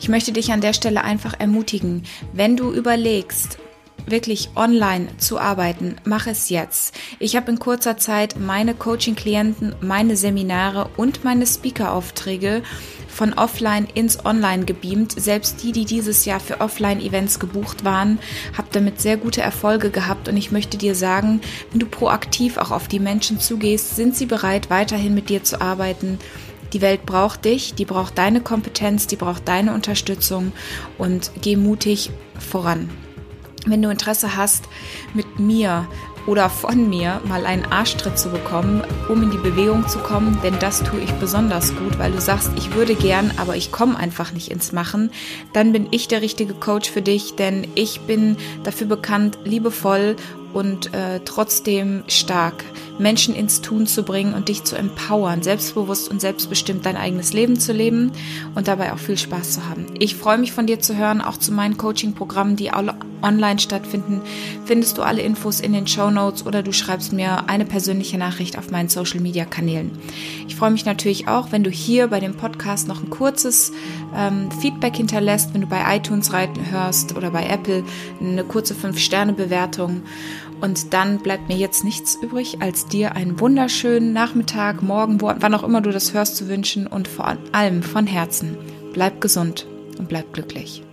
Ich 0.00 0.08
möchte 0.08 0.32
dich 0.32 0.50
an 0.50 0.60
der 0.60 0.72
Stelle 0.72 1.04
einfach 1.04 1.38
ermutigen, 1.38 2.02
wenn 2.32 2.56
du 2.56 2.72
überlegst, 2.72 3.58
wirklich 4.06 4.50
online 4.54 5.08
zu 5.18 5.38
arbeiten, 5.38 5.96
mach 6.04 6.26
es 6.26 6.48
jetzt. 6.48 6.94
Ich 7.18 7.36
habe 7.36 7.50
in 7.50 7.58
kurzer 7.58 7.96
Zeit 7.96 8.38
meine 8.38 8.74
Coaching-Klienten, 8.74 9.74
meine 9.80 10.16
Seminare 10.16 10.88
und 10.96 11.24
meine 11.24 11.46
Speaker-Aufträge 11.46 12.62
von 13.08 13.32
offline 13.32 13.88
ins 13.94 14.24
Online 14.24 14.64
gebeamt. 14.64 15.12
Selbst 15.12 15.62
die, 15.62 15.72
die 15.72 15.86
dieses 15.86 16.26
Jahr 16.26 16.38
für 16.38 16.60
Offline-Events 16.60 17.40
gebucht 17.40 17.84
waren, 17.84 18.18
habe 18.56 18.68
damit 18.72 19.00
sehr 19.00 19.16
gute 19.16 19.40
Erfolge 19.40 19.90
gehabt. 19.90 20.28
Und 20.28 20.36
ich 20.36 20.52
möchte 20.52 20.76
dir 20.76 20.94
sagen, 20.94 21.40
wenn 21.70 21.80
du 21.80 21.86
proaktiv 21.86 22.58
auch 22.58 22.70
auf 22.70 22.88
die 22.88 23.00
Menschen 23.00 23.40
zugehst, 23.40 23.96
sind 23.96 24.14
sie 24.14 24.26
bereit, 24.26 24.68
weiterhin 24.68 25.14
mit 25.14 25.30
dir 25.30 25.42
zu 25.42 25.60
arbeiten. 25.60 26.18
Die 26.72 26.82
Welt 26.82 27.06
braucht 27.06 27.44
dich, 27.44 27.74
die 27.74 27.84
braucht 27.84 28.18
deine 28.18 28.40
Kompetenz, 28.40 29.06
die 29.06 29.16
braucht 29.16 29.48
deine 29.48 29.72
Unterstützung 29.72 30.52
und 30.98 31.30
geh 31.40 31.56
mutig 31.56 32.10
voran. 32.38 32.90
Wenn 33.66 33.82
du 33.82 33.90
Interesse 33.90 34.36
hast, 34.36 34.64
mit 35.12 35.40
mir 35.40 35.86
oder 36.26 36.48
von 36.50 36.88
mir 36.88 37.20
mal 37.28 37.46
einen 37.46 37.64
Arschtritt 37.66 38.18
zu 38.18 38.30
bekommen, 38.30 38.82
um 39.08 39.22
in 39.22 39.30
die 39.30 39.38
Bewegung 39.38 39.86
zu 39.88 39.98
kommen, 39.98 40.38
denn 40.42 40.58
das 40.58 40.82
tue 40.82 41.00
ich 41.00 41.12
besonders 41.14 41.74
gut, 41.76 41.98
weil 41.98 42.12
du 42.12 42.20
sagst, 42.20 42.50
ich 42.56 42.74
würde 42.74 42.94
gern, 42.94 43.32
aber 43.36 43.56
ich 43.56 43.72
komme 43.72 43.96
einfach 43.96 44.32
nicht 44.32 44.50
ins 44.50 44.72
Machen, 44.72 45.10
dann 45.52 45.72
bin 45.72 45.88
ich 45.90 46.08
der 46.08 46.22
richtige 46.22 46.54
Coach 46.54 46.90
für 46.90 47.02
dich, 47.02 47.36
denn 47.36 47.66
ich 47.74 48.00
bin 48.02 48.36
dafür 48.64 48.86
bekannt, 48.86 49.38
liebevoll 49.44 50.16
und 50.52 50.94
äh, 50.94 51.20
trotzdem 51.24 52.02
stark 52.08 52.64
Menschen 52.98 53.34
ins 53.34 53.60
Tun 53.60 53.86
zu 53.86 54.04
bringen 54.04 54.32
und 54.32 54.48
dich 54.48 54.64
zu 54.64 54.74
empowern, 54.74 55.42
selbstbewusst 55.42 56.10
und 56.10 56.20
selbstbestimmt 56.20 56.86
dein 56.86 56.96
eigenes 56.96 57.34
Leben 57.34 57.60
zu 57.60 57.74
leben 57.74 58.10
und 58.54 58.66
dabei 58.66 58.94
auch 58.94 58.98
viel 58.98 59.18
Spaß 59.18 59.52
zu 59.52 59.68
haben. 59.68 59.86
Ich 59.98 60.16
freue 60.16 60.38
mich 60.38 60.52
von 60.52 60.66
dir 60.66 60.80
zu 60.80 60.96
hören, 60.96 61.20
auch 61.20 61.36
zu 61.36 61.52
meinen 61.52 61.76
Coaching-Programmen, 61.76 62.56
die 62.56 62.70
alle 62.70 62.94
online 63.22 63.58
stattfinden. 63.58 64.20
Findest 64.64 64.98
du 64.98 65.02
alle 65.02 65.22
Infos 65.22 65.60
in 65.60 65.72
den 65.72 65.86
Show 65.86 66.10
Notes 66.10 66.46
oder 66.46 66.62
du 66.62 66.72
schreibst 66.72 67.12
mir 67.12 67.48
eine 67.48 67.64
persönliche 67.64 68.18
Nachricht 68.18 68.58
auf 68.58 68.70
meinen 68.70 68.88
Social-Media-Kanälen. 68.88 69.90
Ich 70.48 70.56
freue 70.56 70.70
mich 70.70 70.84
natürlich 70.84 71.28
auch, 71.28 71.52
wenn 71.52 71.64
du 71.64 71.70
hier 71.70 72.08
bei 72.08 72.20
dem 72.20 72.36
Podcast 72.36 72.88
noch 72.88 73.02
ein 73.02 73.10
kurzes 73.10 73.72
ähm, 74.14 74.50
Feedback 74.60 74.96
hinterlässt, 74.96 75.54
wenn 75.54 75.60
du 75.60 75.66
bei 75.66 75.96
iTunes 75.96 76.32
reiten 76.32 76.70
hörst 76.70 77.16
oder 77.16 77.30
bei 77.30 77.46
Apple 77.46 77.84
eine 78.20 78.44
kurze 78.44 78.74
5-Sterne-Bewertung. 78.74 80.02
Und 80.60 80.94
dann 80.94 81.18
bleibt 81.18 81.48
mir 81.48 81.56
jetzt 81.56 81.84
nichts 81.84 82.16
übrig, 82.20 82.58
als 82.60 82.86
dir 82.86 83.14
einen 83.14 83.38
wunderschönen 83.40 84.12
Nachmittag, 84.12 84.82
Morgen, 84.82 85.20
wo, 85.20 85.32
wann 85.38 85.54
auch 85.54 85.62
immer 85.62 85.80
du 85.80 85.90
das 85.90 86.14
hörst, 86.14 86.36
zu 86.36 86.48
wünschen 86.48 86.86
und 86.86 87.08
vor 87.08 87.36
allem 87.52 87.82
von 87.82 88.06
Herzen. 88.06 88.56
Bleib 88.92 89.20
gesund 89.20 89.66
und 89.98 90.08
bleib 90.08 90.32
glücklich. 90.32 90.85